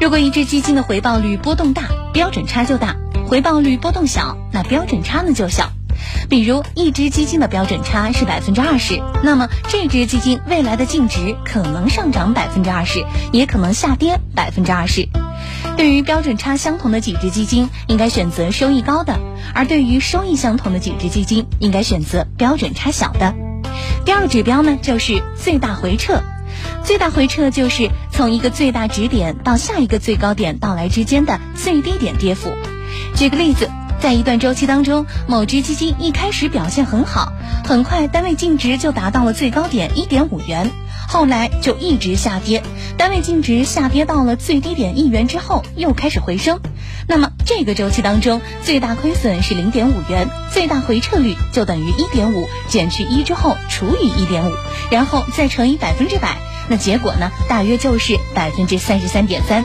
[0.00, 1.82] 如果一只基金的回报率波动大，
[2.14, 2.96] 标准差就大；
[3.28, 5.70] 回报率波动小，那标准差呢就小。
[6.30, 15.06] 比如一只基金的标准差是百分之二十，那么这只基金未来的净值可能上涨百分之二十，也可能下跌百分之二十。
[15.76, 19.16] 对于标准差相同的几只基金，应该选择收益高的；
[19.54, 23.34] 而对于收益相同的几只基金，应该选择标准差小的。
[24.06, 26.22] 第二指标呢，就是最大回撤。
[26.84, 27.90] 最大回撤就是。
[28.12, 32.52] 从一个最大值点到下一个最高点到来之间的最低点跌幅。
[33.14, 37.32] 举个例子，在一段周期当中，某只基金一开始表现很好，
[37.64, 40.70] 很快单位净值就达到了最高点一点五元，
[41.10, 42.62] 后来就一直下跌，
[42.96, 46.60] 单位净值下跌到了最低点一元之后又开始回升。
[47.08, 54.54] 那么这个周期当中，最大亏损是零点五元，最大回撤率就等于一点五减去一之后除以一点五，
[54.92, 56.36] 然后再乘以百分之百，
[56.68, 59.64] 那结果呢，大约就是百分之三十三点三。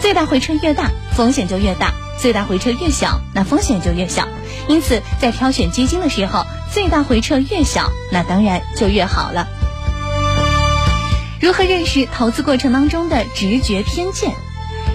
[0.00, 4.26] 最大回撤越大，风险就越大；最大回撤越小，那风险就越小。
[4.66, 9.46] 因此，在挑选基金的时候，最大回撤越小，那当然就越好了。
[11.42, 14.30] 如何认识投资过程当中的直觉偏见？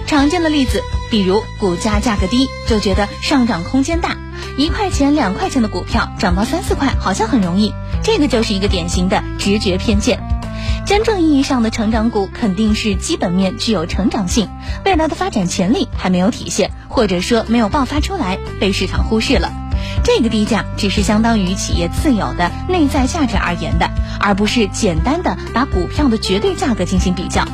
[0.06, 0.82] 常见的例子。
[1.10, 4.16] 比如股价价格低，就觉得上涨空间大，
[4.58, 7.72] 一块钱、两块钱的股票涨到三四块，好像很容易，
[8.02, 10.20] 这个就是一个典型的直觉偏见。
[10.86, 14.48] 真正意义上的成长股肯定是基本面具有成长性，
[14.84, 19.50] 未来的发展潜力还没有体现，或者说没有爆发出来，被市场忽视了。
[20.04, 23.90] 这个低价只是相当于企业自有的内在价值而言的，
[24.20, 27.44] 而不是简单的把股票的绝对价格进行比较。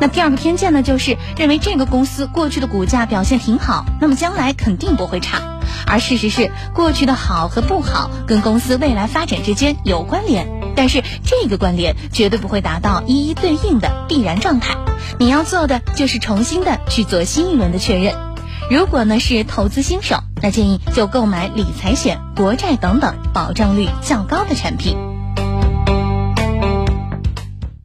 [0.00, 5.40] 那第二个偏见呢，就是认为这个公司过去的股价表现挺好，那么将来肯定不会差。
[5.86, 14.76] 而事实是，过去的好和不好跟公司未来发展之间有关联，但是这个关联绝对不会达到一一对应的必然状态。
[15.18, 18.27] 你要做的就是重新的去做新一轮的确认。
[18.70, 24.94] 如果呢是投资新手，那建议就购买理财险、国债等等保障率较高的产品。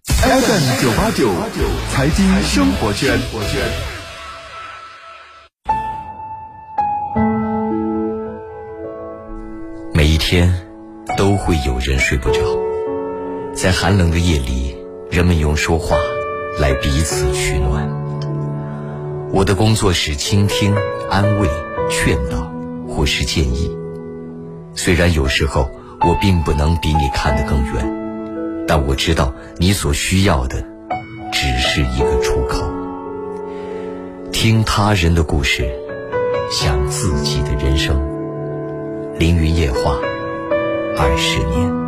[0.06, 1.30] FM 九八九
[1.94, 3.18] 财经生活圈，
[9.94, 10.54] 每一天
[11.16, 12.42] 都会有人睡不着，
[13.56, 14.76] 在寒冷的夜里，
[15.10, 15.96] 人们用说话
[16.60, 18.03] 来彼此取暖。
[19.34, 20.76] 我的工作是倾听、
[21.10, 21.50] 安慰、
[21.90, 22.54] 劝导
[22.88, 23.76] 或是建议，
[24.76, 28.66] 虽然有时候我并不能比你看得更远。
[28.68, 30.64] 但我知道，你所需要的
[31.32, 32.64] 只是一个出口。
[34.32, 35.68] 听他人的故事，
[36.52, 38.00] 想自己的人生。
[39.18, 39.98] 凌云夜话，
[40.96, 41.83] 二十年。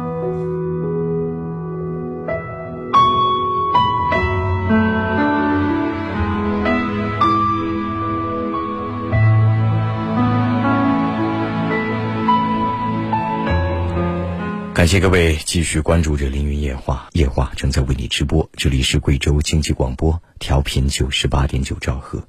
[14.75, 18.49] 感谢各位继续关注着《凌云夜话》，夜话正在为你直播。
[18.57, 22.21] 这里是贵州经济广播，调频九十八点九兆赫。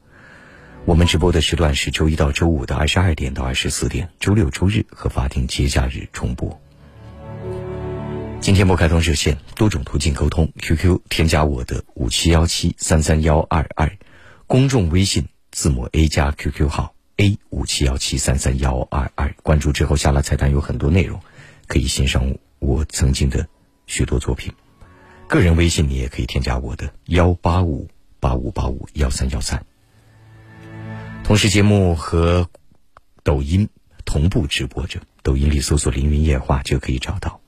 [0.85, 6.56] 我们直播的时段是周一到周五的二十二点到二十四点，周六周日和法定节假日重播。
[8.40, 13.90] 今天不开通热线，多种途径沟通：QQ 添加我的五七幺七三三幺二二，
[14.47, 19.35] 公众微信字母 A 加 QQ 号 A 五七幺七三三幺二二。
[19.43, 21.20] 关注之后，下拉菜单有很多内容，
[21.66, 22.36] 可以欣赏。
[22.59, 23.47] 我曾经的
[23.86, 24.52] 许多作品，
[25.28, 27.88] 个人微信你也可以添加我的幺八五
[28.18, 29.64] 八五八五幺三幺三。
[31.22, 32.48] 同时，节目和
[33.22, 33.68] 抖音
[34.05, 37.40] 同步直播着，抖音里搜索“凌云夜话”就可以找到。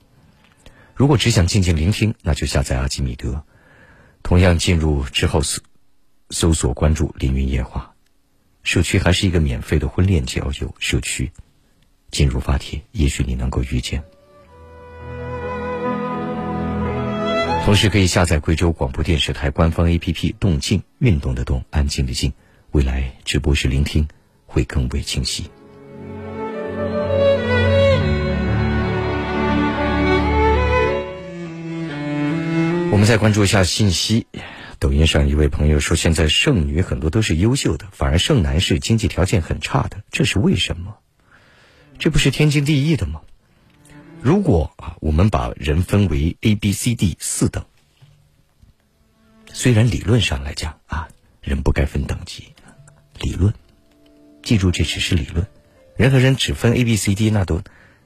[0.93, 3.43] 如果只想静静聆听，那就下载阿基米德，
[4.21, 5.61] 同样进入之后搜
[6.29, 7.95] 搜索关注“凌云夜话”
[8.63, 11.31] 社区，还是一个免费的婚恋交友社区。
[12.11, 14.03] 进入发帖，也许你能够遇见。
[17.65, 22.33] 同时可以下载贵州广播电视台官方 APP“ 动静”，运动的动，安静的静。
[22.71, 24.07] 未来直播时聆听
[24.45, 25.49] 会更为清晰。
[32.91, 34.25] 我们再关注一下信息。
[34.79, 40.95] 抖音上一位朋友说：“现在剩女很多都是优秀的，反而剩男是经济条件很差的，这是为什么？
[41.99, 43.21] 这不是天经地义的吗？”
[44.21, 47.63] 如果啊，我们把人分为 A、B、C、D 四等，
[49.53, 51.07] 虽然理论上来讲啊，
[51.41, 52.53] 人不该分等级，
[53.21, 53.53] 理论，
[54.43, 55.47] 记住这只是理论，
[55.95, 57.61] 人和人只分 A、B、C、D 那都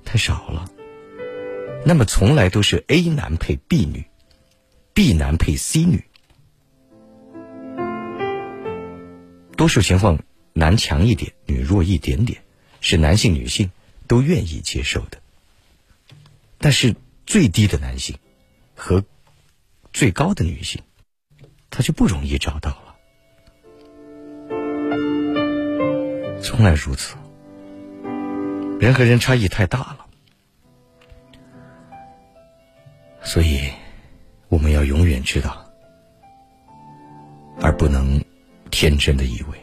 [0.05, 0.69] 太少了。
[1.83, 4.05] 那么从来都是 A 男配 B 女
[4.93, 6.05] ，B 男配 C 女，
[9.57, 10.19] 多数情况
[10.53, 12.43] 男强一点，女弱一点点，
[12.81, 13.71] 是男性女性
[14.07, 15.21] 都愿意接受的。
[16.57, 18.17] 但是最低的男性
[18.75, 19.03] 和
[19.91, 20.81] 最高的女性，
[21.69, 22.95] 他就不容易找到了，
[26.41, 27.15] 从来如此。
[28.79, 30.05] 人和人差异太大了，
[33.21, 33.71] 所以
[34.49, 35.71] 我们要永远知道，
[37.61, 38.21] 而不能
[38.71, 39.62] 天真的以为。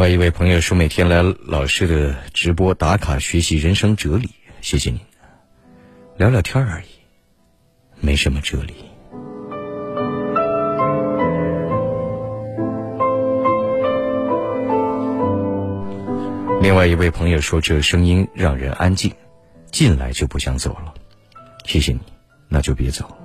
[0.00, 4.30] 另外一位朋友说，每天来老师的直播打卡学习人生哲理，
[4.62, 4.98] 谢谢您。
[6.16, 6.86] 聊聊天而已，
[8.00, 8.72] 没什么哲理。
[16.62, 19.12] 另外一位朋友说，这声音让人安静，
[19.70, 20.94] 进来就不想走了。
[21.66, 22.00] 谢谢你，
[22.48, 23.19] 那就别走。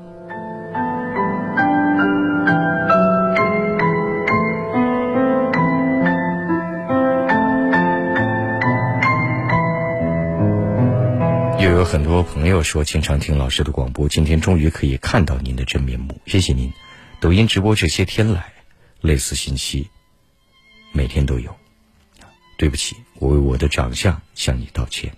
[11.65, 16.71] 又有很多朋友说经常听老师的广播，今天终于可以看到您的真面目，谢谢您。
[17.19, 18.53] 抖音直播这些天来，
[19.01, 19.89] 类似信息
[20.91, 21.55] 每天都有。
[22.59, 25.11] 对不起，我为我的长相向你道歉。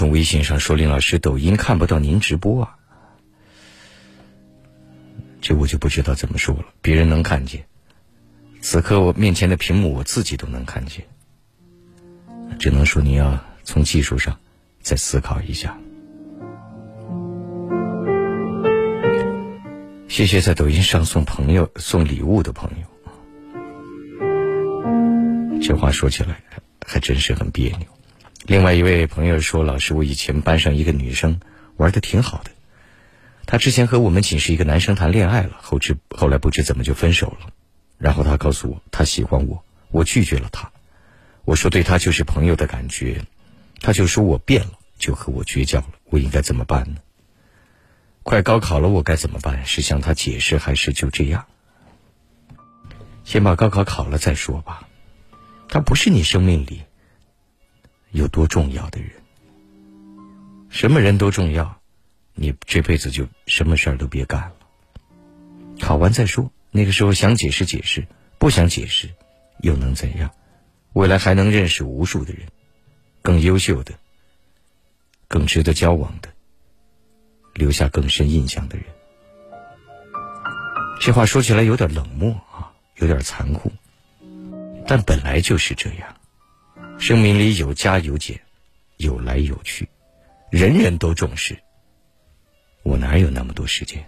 [0.00, 2.78] 众微信上说：“林老师，抖音看不到您直播啊。”
[5.42, 6.64] 这我就不知道怎么说了。
[6.80, 7.66] 别人能看见，
[8.62, 11.04] 此刻我面前的屏幕我自己都能看见，
[12.58, 14.38] 只能说你要从技术上
[14.80, 15.78] 再思考一下。
[20.08, 22.86] 谢谢在抖音上送朋友送礼物的朋友。
[25.60, 26.42] 这话说起来
[26.86, 27.86] 还真是很别扭。
[28.44, 31.40] 另外一位朋友说：“老师，我以前班上一个女生
[31.76, 32.50] 玩的挺好的，
[33.46, 37.52] 她之前和我们寝室一个男生谈恋爱了，后知后来不知怎么就分手了。
[37.98, 40.72] 然后她告诉我她喜欢我，我拒绝了她。
[41.44, 43.24] 我说对她就是朋友的感觉，
[43.80, 45.92] 她就说我变了，就和我绝交了。
[46.06, 47.00] 我应该怎么办呢？
[48.22, 49.64] 快高考了，我该怎么办？
[49.66, 51.44] 是向她解释，还是就这样？
[53.22, 54.88] 先把高考考了再说吧。
[55.68, 56.82] 她不是你生命里。”
[58.12, 59.10] 有多重要的人，
[60.68, 61.80] 什么人都重要，
[62.34, 64.52] 你这辈子就什么事儿都别干了。
[65.80, 68.06] 考完再说，那个时候想解释解释，
[68.38, 69.08] 不想解释，
[69.60, 70.30] 又能怎样？
[70.92, 72.42] 未来还能认识无数的人，
[73.22, 73.94] 更优秀的、
[75.28, 76.28] 更值得交往的，
[77.54, 78.86] 留下更深印象的人。
[81.00, 83.70] 这话说起来有点冷漠啊，有点残酷，
[84.86, 86.16] 但本来就是这样。
[87.00, 88.38] 生命里有加有减，
[88.98, 89.88] 有来有去，
[90.50, 91.58] 人人都重视。
[92.82, 94.04] 我哪有那么多时间？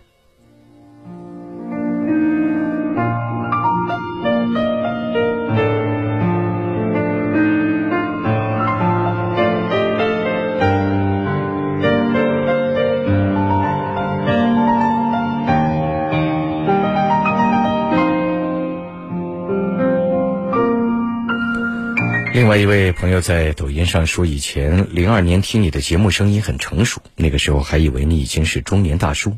[22.32, 29.36] 另外一位朋友在抖音上说，以前零二年听你的节目，声音很成熟，那个时候还以为你已经是中年大叔，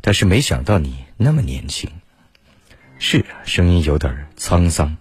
[0.00, 1.90] 但是没想到你那么年轻。
[2.98, 4.96] 是，声音有点沧桑。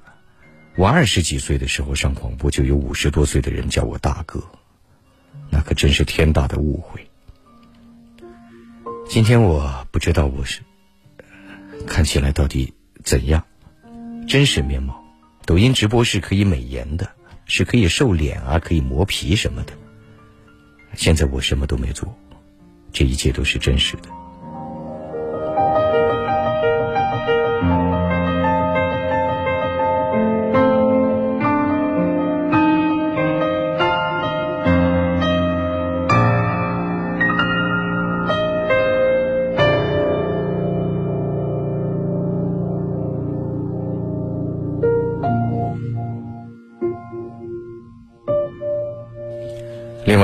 [0.76, 4.44] 我二十几岁的时候上广播，就有五十多岁的人叫我大哥，
[5.50, 7.10] 那可真是天大的误会。
[9.08, 10.60] 今天我不知道我是
[11.88, 12.74] 看起来到底
[13.06, 13.46] 怎样，
[14.28, 15.02] 真实面貌。
[15.46, 17.10] 抖音直播是可以美颜的。
[17.50, 19.74] 是可以瘦脸啊，可以磨皮什么的。
[20.94, 22.18] 现在我什么都没做，
[22.94, 24.04] 这一切都是真实的。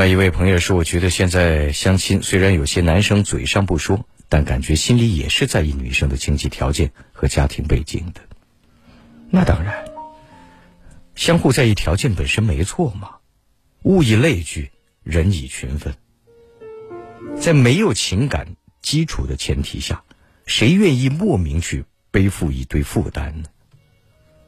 [0.07, 8.21] 一位朋友说：“我觉得现在相亲，虽然有些男生嘴上不说，但感觉心里也是在意女生的经济条件和家庭背景的。
[9.29, 9.85] 那当然，
[11.15, 13.15] 相互在意条件本身没错嘛。
[13.83, 14.71] 物以类聚，
[15.03, 15.93] 人以群分。
[17.39, 20.03] 在没有情感基础的前提下，
[20.45, 23.49] 谁愿意莫名去背负一堆负担呢？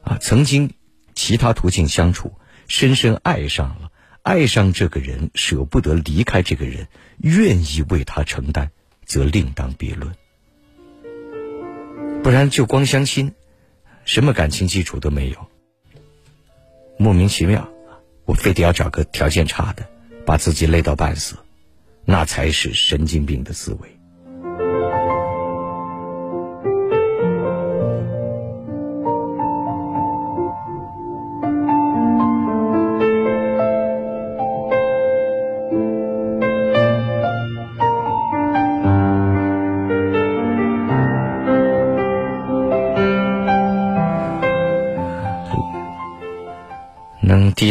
[0.02, 0.74] 啊，曾经
[1.14, 2.32] 其他途径相处，
[2.66, 3.90] 深深爱上了，
[4.28, 6.86] 爱上这个人，舍不得离开这个人，
[7.16, 8.68] 愿意为他承担，
[9.06, 10.12] 则另当别论。
[12.22, 13.32] 不然就光相亲，
[14.04, 15.46] 什么感情基础都没有，
[16.98, 17.66] 莫名其妙，
[18.26, 19.88] 我非得要找个条件差的，
[20.26, 21.36] 把自己累到半死，
[22.04, 23.97] 那才是神经病的思维。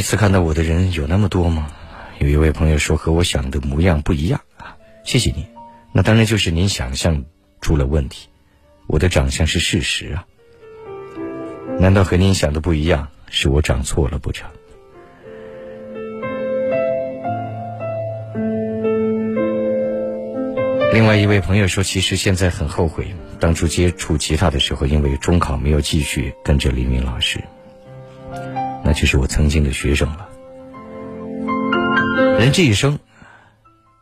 [0.07, 1.67] 次看到我的人有那么多吗？
[2.19, 5.45] 有一位朋友说和我想的模样不一样啊，谢谢你。
[5.91, 7.25] 那当然就是您想象
[7.59, 8.29] 出了问题，
[8.87, 10.25] 我的长相是事实啊。
[11.77, 14.49] 难道和您想的不一样，是我长错了不成？
[20.93, 27.43] 另外一位朋友说，其实现在很后悔当初接触吉他的时候，因为中考没有继续跟着黎明老师。
[28.87, 30.29] 那就是我曾经的学生了。
[32.39, 32.97] 人这一生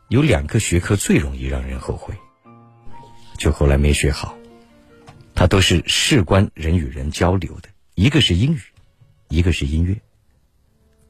[0.09, 2.13] 有两个学科最容易让人后悔，
[3.35, 4.37] 就后来没学好。
[5.33, 8.61] 它都是事关人与人交流的，一个是英语，
[9.27, 9.99] 一个是音乐。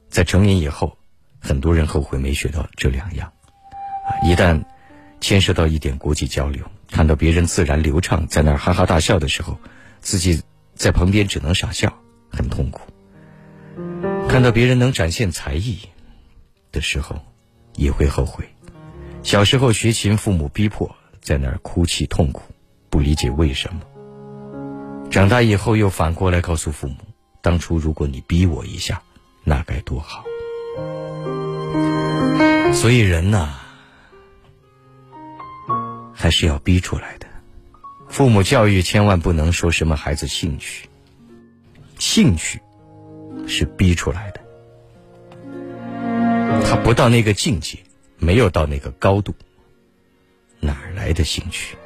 [0.08, 0.96] 在成年以后，
[1.38, 3.28] 很多人后悔没学到这两样。
[3.28, 4.64] 啊一旦
[5.20, 9.60] 牵涉到一点国际交流，看到别人自然流畅，在那儿哈哈大笑的时候，
[10.00, 10.40] 自己
[10.74, 11.92] 在旁边只能傻笑，
[12.30, 12.80] 很痛苦。
[14.36, 15.78] 看到别人能展现才艺
[16.70, 17.16] 的时候，
[17.74, 18.46] 也会后悔。
[19.22, 22.42] 小时候学琴，父母逼迫，在那儿哭泣痛苦，
[22.90, 23.80] 不理解为什么。
[25.10, 26.96] 长大以后又反过来告诉父母：
[27.40, 29.00] 当初如果你逼我一下，
[29.42, 30.22] 那该多好。
[32.74, 33.54] 所以人呐，
[36.12, 37.26] 还是要逼出来的。
[38.10, 40.90] 父母教育千万不能说什么孩子兴趣，
[41.98, 42.60] 兴趣。
[43.46, 44.40] 是逼出来的，
[46.64, 47.78] 他不到那个境界，
[48.18, 49.34] 没有到那个高度，
[50.60, 51.76] 哪来的兴趣？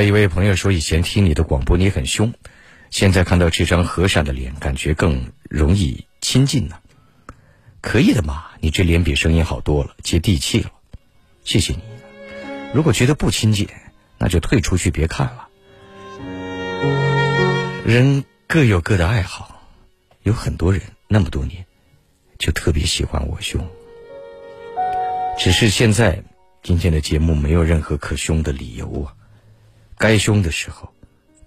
[0.00, 2.32] 外一位朋友说：“以前听你的广播你很凶，
[2.88, 6.78] 现在看到这张和善的脸，感觉更容易亲近呢。
[7.82, 10.72] 可以的嘛，你这脸比声音好多了，接地气了。
[11.44, 11.80] 谢谢你。
[12.72, 13.68] 如果觉得不亲近，
[14.16, 15.48] 那就退出去别看了。
[17.84, 19.66] 人各有各的爱好，
[20.22, 21.66] 有很多人那么多年
[22.38, 23.62] 就特别喜欢我凶，
[25.38, 26.22] 只是现在
[26.62, 29.12] 今天的节目没有任何可凶的理由啊。”
[30.00, 30.90] 该凶的时候，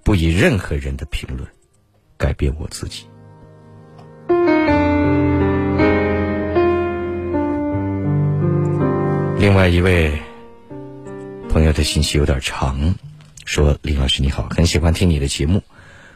[0.04, 1.50] 不以任何人的评论
[2.20, 3.08] 改变我自己。
[9.40, 10.22] 另外一位
[11.50, 12.94] 朋友的信息有点长，
[13.44, 15.64] 说：“林老师你好，很喜欢听你的节目。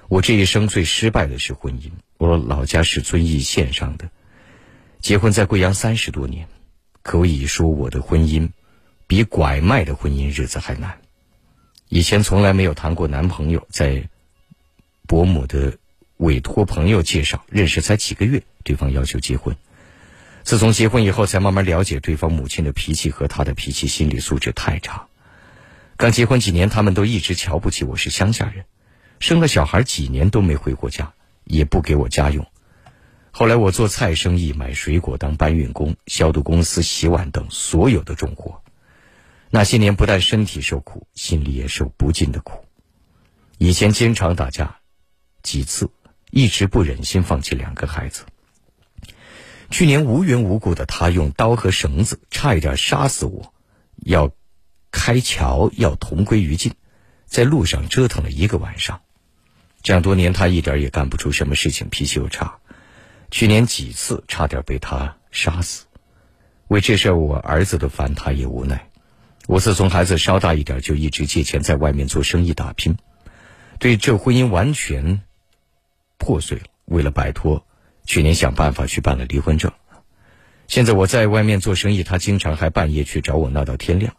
[0.08, 1.90] 我这一生最失败的是婚姻。
[2.20, 4.12] 我老家是遵义县上的，
[5.00, 6.48] 结婚在贵阳三十多年，
[7.02, 8.50] 可以说我的婚姻
[9.08, 11.00] 比拐卖的婚姻日子还难。”
[11.90, 14.10] 以前从来没有谈过男朋友，在
[15.08, 15.78] 伯母的
[16.18, 19.56] 委托朋友介绍认识才几个月，对方要求结婚。
[20.44, 25.08] 自从结婚以后，才慢慢了解对方母亲的脾气和他的脾气，心理素质太差。
[25.96, 28.66] 刚结婚几年，他们都一直瞧不起我是乡下人，
[29.20, 31.14] 生了小孩几年都没回过家，
[31.46, 32.46] 也不给我家用。
[33.32, 38.62] 后来我做菜生意，买水果当搬运工，消毒公司洗碗等所有的重活。
[39.49, 42.65] 那些年不但身体受苦，心里也受不尽的苦。
[43.57, 44.80] 以前经常打架，
[45.41, 45.90] 几次
[46.32, 48.24] 一直不忍心放弃两个孩子。
[49.69, 53.53] 去年无缘无故的他用刀和绳子差一点杀死我，
[53.98, 54.32] 要
[54.91, 56.74] 开桥要同归于尽，
[57.26, 59.02] 在路上折腾了一个晚上。
[59.82, 62.60] 这样多年他一点也干不出什么事情，脾气又差。
[63.32, 65.86] 去年几次差点被他杀死，
[66.68, 68.90] 为这事我儿子都烦，他也无奈。
[69.48, 72.98] 我自从孩子稍大一点，就一直借钱在外面做生意打拼，
[73.80, 75.22] 对这婚姻完全
[76.18, 76.65] 破碎了。
[76.84, 77.65] 为了摆脱
[78.06, 79.72] 去年想办法去办了离婚证。
[80.68, 84.14] 现在我在外面做生意，他经常还半夜去找我闹到天亮，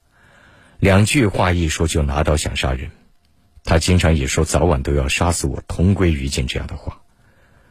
[0.79, 2.91] 两句话一说就拿刀想杀人。
[3.65, 7.03] 他经常也说早晚都要杀死我，同归于尽这样的话。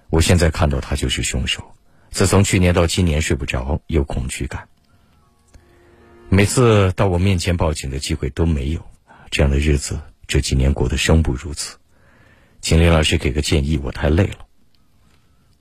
[0.10, 1.64] 我现在看到他就是凶手。
[2.12, 4.68] 自从去年到今年睡不着，有恐惧感。
[6.30, 8.82] 每次到我面前报警的机会都没有，
[9.32, 11.78] 这样的日子这几年过得生不如死。
[12.62, 14.46] 请林老师给个建议，我太累了。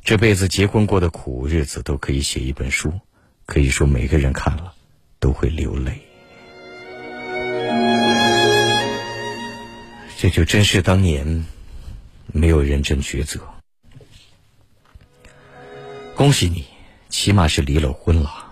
[0.02, 2.92] 这辈子结婚过的苦日子都可以写一本书，
[3.46, 4.74] 可以说每个人看了
[5.20, 6.02] 都会流泪。
[10.18, 11.46] 这就真是当年
[12.26, 13.40] 没有认真抉择。
[16.14, 16.64] 恭喜你，
[17.08, 18.45] 起码是离了婚了。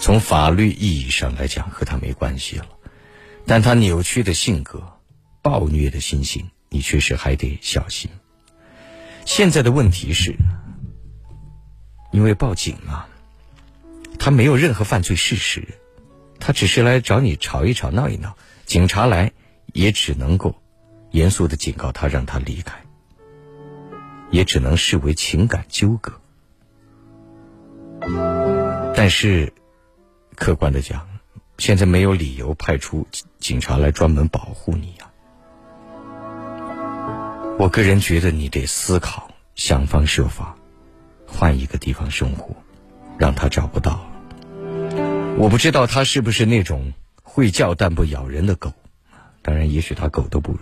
[0.00, 2.66] 从法律意义上来讲，和他没关系了。
[3.46, 4.82] 但他扭曲的性格、
[5.42, 8.10] 暴虐的心性，你确实还得小心。
[9.24, 10.34] 现在的问题是，
[12.12, 13.08] 因为报警啊，
[14.18, 15.66] 他没有任何犯罪事实，
[16.38, 18.36] 他只是来找你吵一吵、闹一闹。
[18.66, 19.32] 警察来，
[19.72, 20.54] 也只能够
[21.10, 22.74] 严肃的警告他，让他离开，
[24.30, 26.20] 也只能视为情感纠葛。
[28.94, 29.52] 但是，
[30.38, 31.06] 客观的讲，
[31.58, 33.06] 现在没有理由派出
[33.40, 35.10] 警察来专门保护你呀。
[37.58, 40.54] 我个人觉得你得思考，想方设法
[41.26, 42.54] 换一个地方生活，
[43.18, 44.08] 让他找不到。
[45.36, 46.92] 我不知道他是不是那种
[47.24, 48.72] 会叫但不咬人的狗，
[49.42, 50.60] 当然，也许他狗都不如。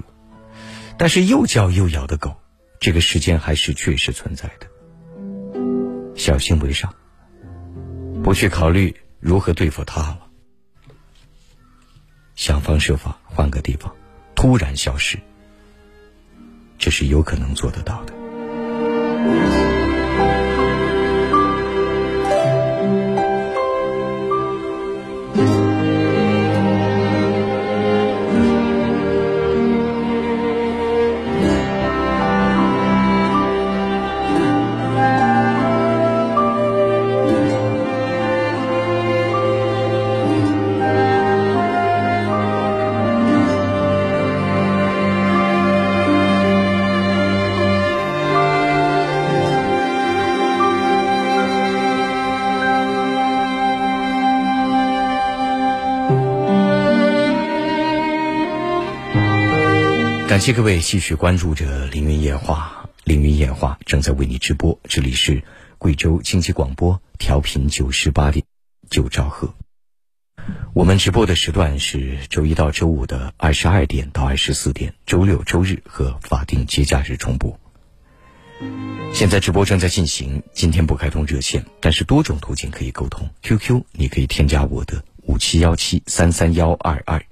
[0.97, 2.35] 但是又叫又咬的狗，
[2.81, 4.67] 这个世间还是确实存在的。
[6.17, 6.95] 小心为上。
[8.25, 10.21] 不去考虑如何对付他了，
[12.35, 13.95] 想方设法换个地方，
[14.35, 15.19] 突然消失，
[16.79, 18.13] 这是有可能做得到的。
[60.37, 64.79] 感谢各位继续关注着《凌云夜话》，《凌云夜话》正在为你直播。
[64.85, 65.43] 这里是
[65.79, 68.45] 贵州经济广播，调频九十八点
[68.91, 69.55] 九兆赫。
[70.75, 77.59] 我们直播的时段是周一到周五的二十二点到二十四点，周六、周日和法定节假日重播。
[79.15, 83.27] 现在直播正在进行，今天不开通热线，但是多种途径可以沟通。
[83.41, 87.25] QQ 你可以添加我的五七幺七三三幺二二。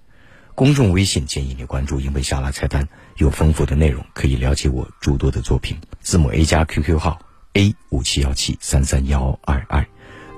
[0.55, 5.77] 公众微信建议你关注，因为下拉菜单有丰富的内容，可以了解我诸多的作品。
[6.01, 7.21] 字母 A 加 QQ 号
[7.55, 9.85] A 五七幺七三三幺二二，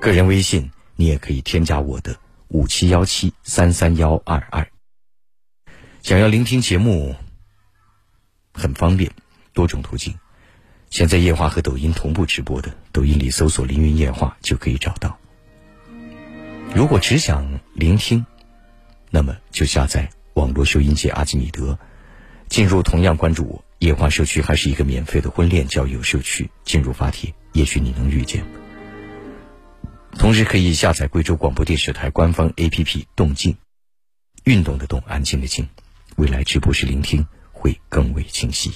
[0.01, 2.17] 个人微信你也可以添加我的
[2.47, 4.67] 五七幺七三三幺二二。
[6.01, 7.15] 想要聆听节目，
[8.53, 9.11] 很方便，
[9.53, 10.15] 多种途径。
[10.89, 15.19] 现在夜话和抖音同步直播的，抖音里搜索“凌云夜话”就可以找到。
[16.73, 18.25] 如果只想聆听，
[19.09, 21.77] 那么就下载网络收音机阿基米德，
[22.49, 23.63] 进入同样关注我。
[23.79, 28.43] 夜话社区还是一个免费的婚恋交友社区，进入发帖，也许你能遇见。
[30.17, 33.55] 同时可以下载贵州广播电视台官方 APP“ 动静”，
[34.45, 35.67] 运动的动，安静的静，
[36.15, 38.71] 未来直播时聆听会更为清晰。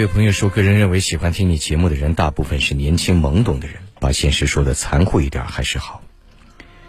[0.00, 3.76] 位朋友说：“个人认为，喜欢听你节目的人，大部分是年轻懵懂的人。
[3.98, 6.02] 把现实说的残酷一点还是好。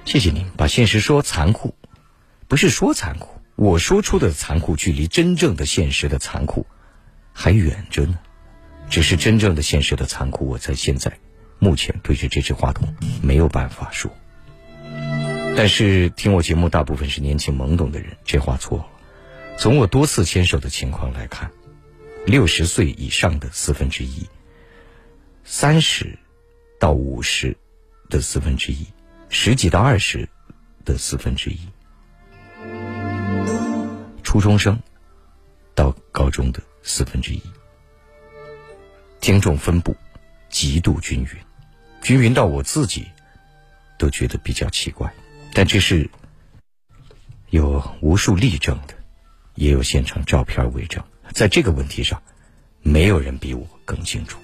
[0.05, 1.75] 谢谢您，把现实说残酷，
[2.47, 6.65] 不是说残酷，我说出的残酷，距离真正的现实的残酷
[7.33, 8.17] 还远着呢。
[8.89, 11.11] 只是真正的现实的残酷，我在现在
[11.59, 14.09] 目前对着这支话筒没有办法说。
[15.57, 18.85] 但是听我节目大部分是年轻懵懂的人，这话错了。
[19.57, 21.51] 从我多次牵手的情况来看。”
[22.25, 24.27] 六十岁以上的四分之一，
[25.43, 26.17] 三十
[26.79, 27.57] 到五十
[28.09, 28.85] 的四分之一，
[29.29, 30.29] 十几到二十
[30.85, 31.59] 的四分之一，
[34.23, 34.79] 初中生
[35.73, 37.41] 到高中的四分之一，
[39.19, 39.95] 听众分布
[40.49, 41.29] 极度均匀，
[42.01, 43.07] 均匀到我自己
[43.97, 45.11] 都觉得比较奇怪。
[45.53, 46.09] 但这是
[47.49, 48.93] 有无数例证的，
[49.55, 51.03] 也有现场照片为证。
[51.33, 52.21] 在这个问题上，
[52.81, 54.37] 没有人比我更清楚。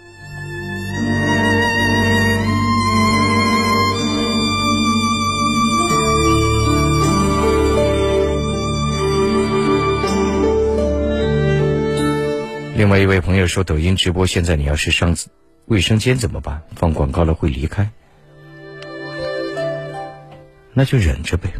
[12.75, 15.15] 另外一位朋友说：“抖音直播，现在你要是上
[15.65, 16.61] 卫生间怎么办？
[16.75, 17.89] 放广告了会离开，
[20.73, 21.51] 那就忍着呗。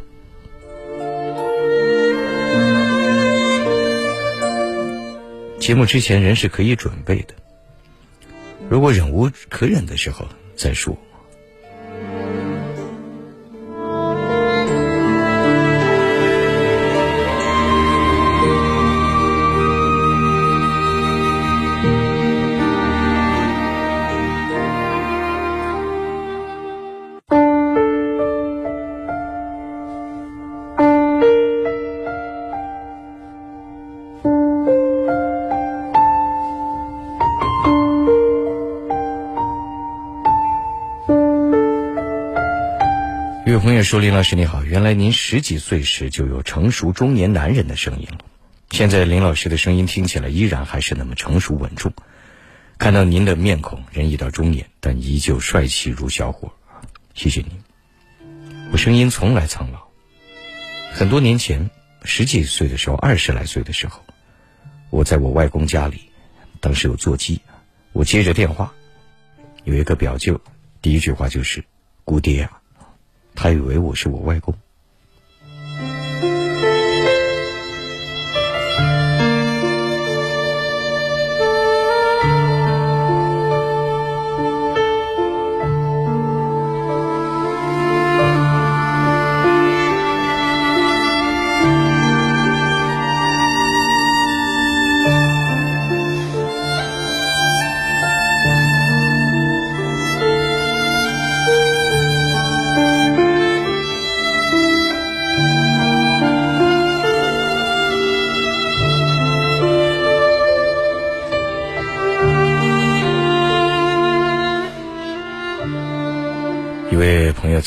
[5.68, 7.34] 节目之前人是可以准备的，
[8.70, 10.26] 如果忍无可忍的时候
[10.56, 10.98] 再说。”
[43.84, 48.20] 说：“林老师你好，原来您十几岁时就有成熟中年男人的声音了。
[48.72, 51.92] 现在林老师的声音听起来依然还是那么成熟稳重。
[52.78, 56.54] 看到您的面孔，人已到中年，但依旧帅气如小伙。
[57.14, 57.52] 谢谢您。
[58.72, 59.88] 我声音从来苍老。
[60.94, 61.70] 很多年前，
[62.04, 64.04] 十几岁的时候，二十来岁的时候，
[64.90, 66.10] 我在我外公家里，
[66.62, 67.42] 当时有座机，
[67.92, 68.74] 我接着电话，
[69.64, 70.40] 有一个表舅，
[70.82, 71.64] 第一句话就是
[72.06, 72.52] ‘姑爹啊’。”
[73.38, 74.52] 他以为我是我外公。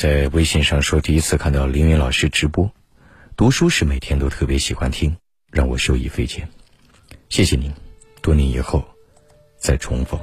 [0.01, 2.73] 在微信上说，第一次看到凌云老师直播，
[3.37, 5.15] 读书时每天都特别喜欢听，
[5.53, 6.49] 让我受益匪浅。
[7.29, 7.71] 谢谢您，
[8.23, 8.83] 多年以后
[9.59, 10.19] 再重逢。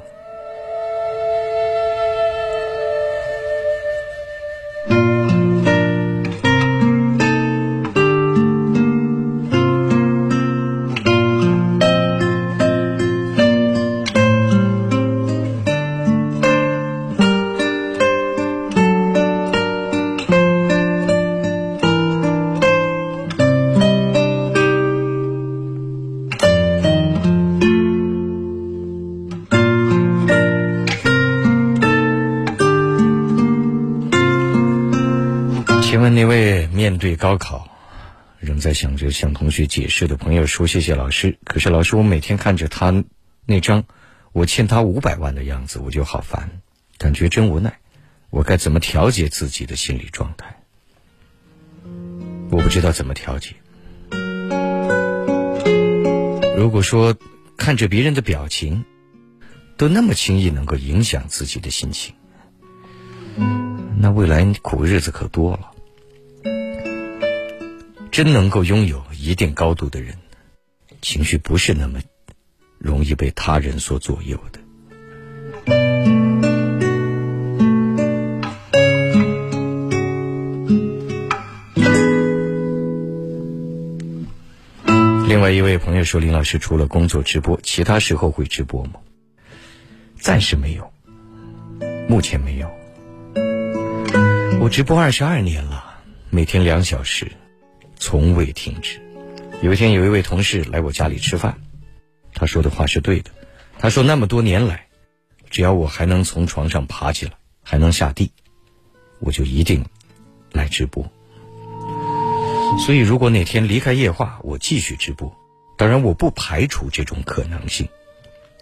[35.90, 37.66] 请问那位面对高考，
[38.40, 43.06] 仍在想着向同学解释的朋友说：“谢谢老师。”可是老师，我每天看着他
[43.46, 43.86] 那张
[44.34, 46.60] 我欠他五百万的样子，我就好烦，
[46.98, 47.80] 感觉真无奈。
[48.32, 50.58] 我该怎么调节自己的心理状态？
[52.52, 53.56] 我不知道怎么调节。
[56.58, 57.16] 如果说
[57.56, 58.84] 看着别人的表情，
[59.78, 62.14] 都那么轻易能够影响自己的心情，
[63.98, 65.72] 那未来苦日子可多了。
[68.12, 70.16] 真能够拥有一定高度的人，
[71.02, 72.00] 情绪不是那么
[72.80, 74.60] 容易被他人所左右的。
[85.28, 88.94] 另外一位朋友说：“林老师除了工作直播，其他时候会直播吗？”
[90.20, 90.92] 暂时没有，
[92.10, 92.68] 目前没有。
[94.60, 96.02] 我直播二十二年了，
[96.32, 97.32] 每天两小时。
[98.00, 99.00] 从未停止。
[99.62, 101.60] 有一天，有一位同事来我家里吃饭，
[102.34, 103.32] 他说的话是对的。
[103.80, 104.88] 他说：“那么多年来，
[105.50, 107.34] 只要我还能从床上爬起来，
[107.64, 108.32] 还能下地，
[109.20, 109.86] 我就一定
[110.52, 111.04] 来直播。”
[112.86, 115.36] 所以，如果哪天离开夜话，我继续直播。
[115.78, 117.88] 当然，我不排除这种可能性，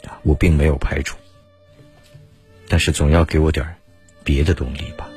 [0.06, 1.18] 啊，我并没有排除。
[2.68, 3.76] 但是，总要给我点
[4.24, 5.10] 别的动力吧。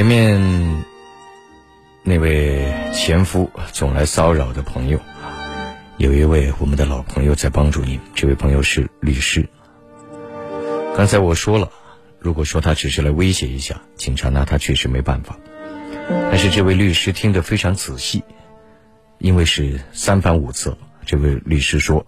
[0.00, 0.82] 前面
[2.04, 4.98] 那位前夫总来骚扰的朋友，
[5.98, 8.00] 有一位我们的老朋友在帮助您。
[8.14, 9.46] 这位朋友是律师。
[10.96, 11.70] 刚才我说了，
[12.18, 15.38] 如果说他只是来威胁一下，警察拿他确实没办法。
[16.08, 18.24] 但是这位律师听得非常仔细，
[19.18, 20.78] 因为是三番五次。
[21.04, 22.06] 这位律师说，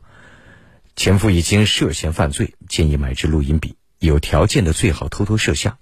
[0.96, 5.76] 前夫已经涉嫌犯罪，建议买支录音笔，有条件的最好偷偷摄像。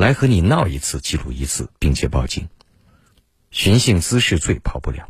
[0.00, 2.48] 来和你闹一次，记录一次，并且报警。
[3.50, 5.06] 寻衅滋事罪跑不了，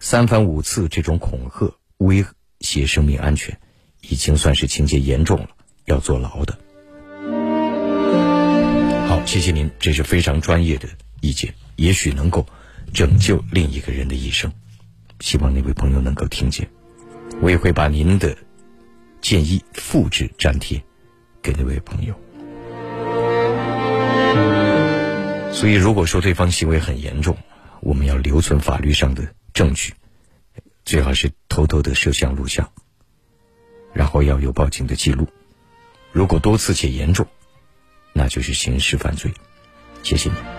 [0.00, 2.26] 三番五次这种恐吓、威
[2.60, 3.58] 胁生命安全，
[4.02, 5.48] 已经算是情节严重了，
[5.86, 6.58] 要坐牢的。
[9.08, 10.88] 好，谢谢您，这是非常专业的
[11.22, 12.46] 意见，也许能够
[12.92, 14.52] 拯救另一个人的一生。
[15.20, 16.68] 希望那位朋友能够听见，
[17.40, 18.36] 我也会把您的
[19.22, 20.84] 建议复制粘贴
[21.40, 22.14] 给那位朋友。
[25.54, 27.38] 所以，如果说对方行为很严重，
[27.80, 29.94] 我们要留存法律上的证据，
[30.84, 32.70] 最好是偷偷的摄像录像，
[33.92, 35.28] 然后要有报警的记录。
[36.12, 37.26] 如果多次且严重，
[38.12, 39.32] 那就是刑事犯罪。
[40.02, 40.53] 谢谢你。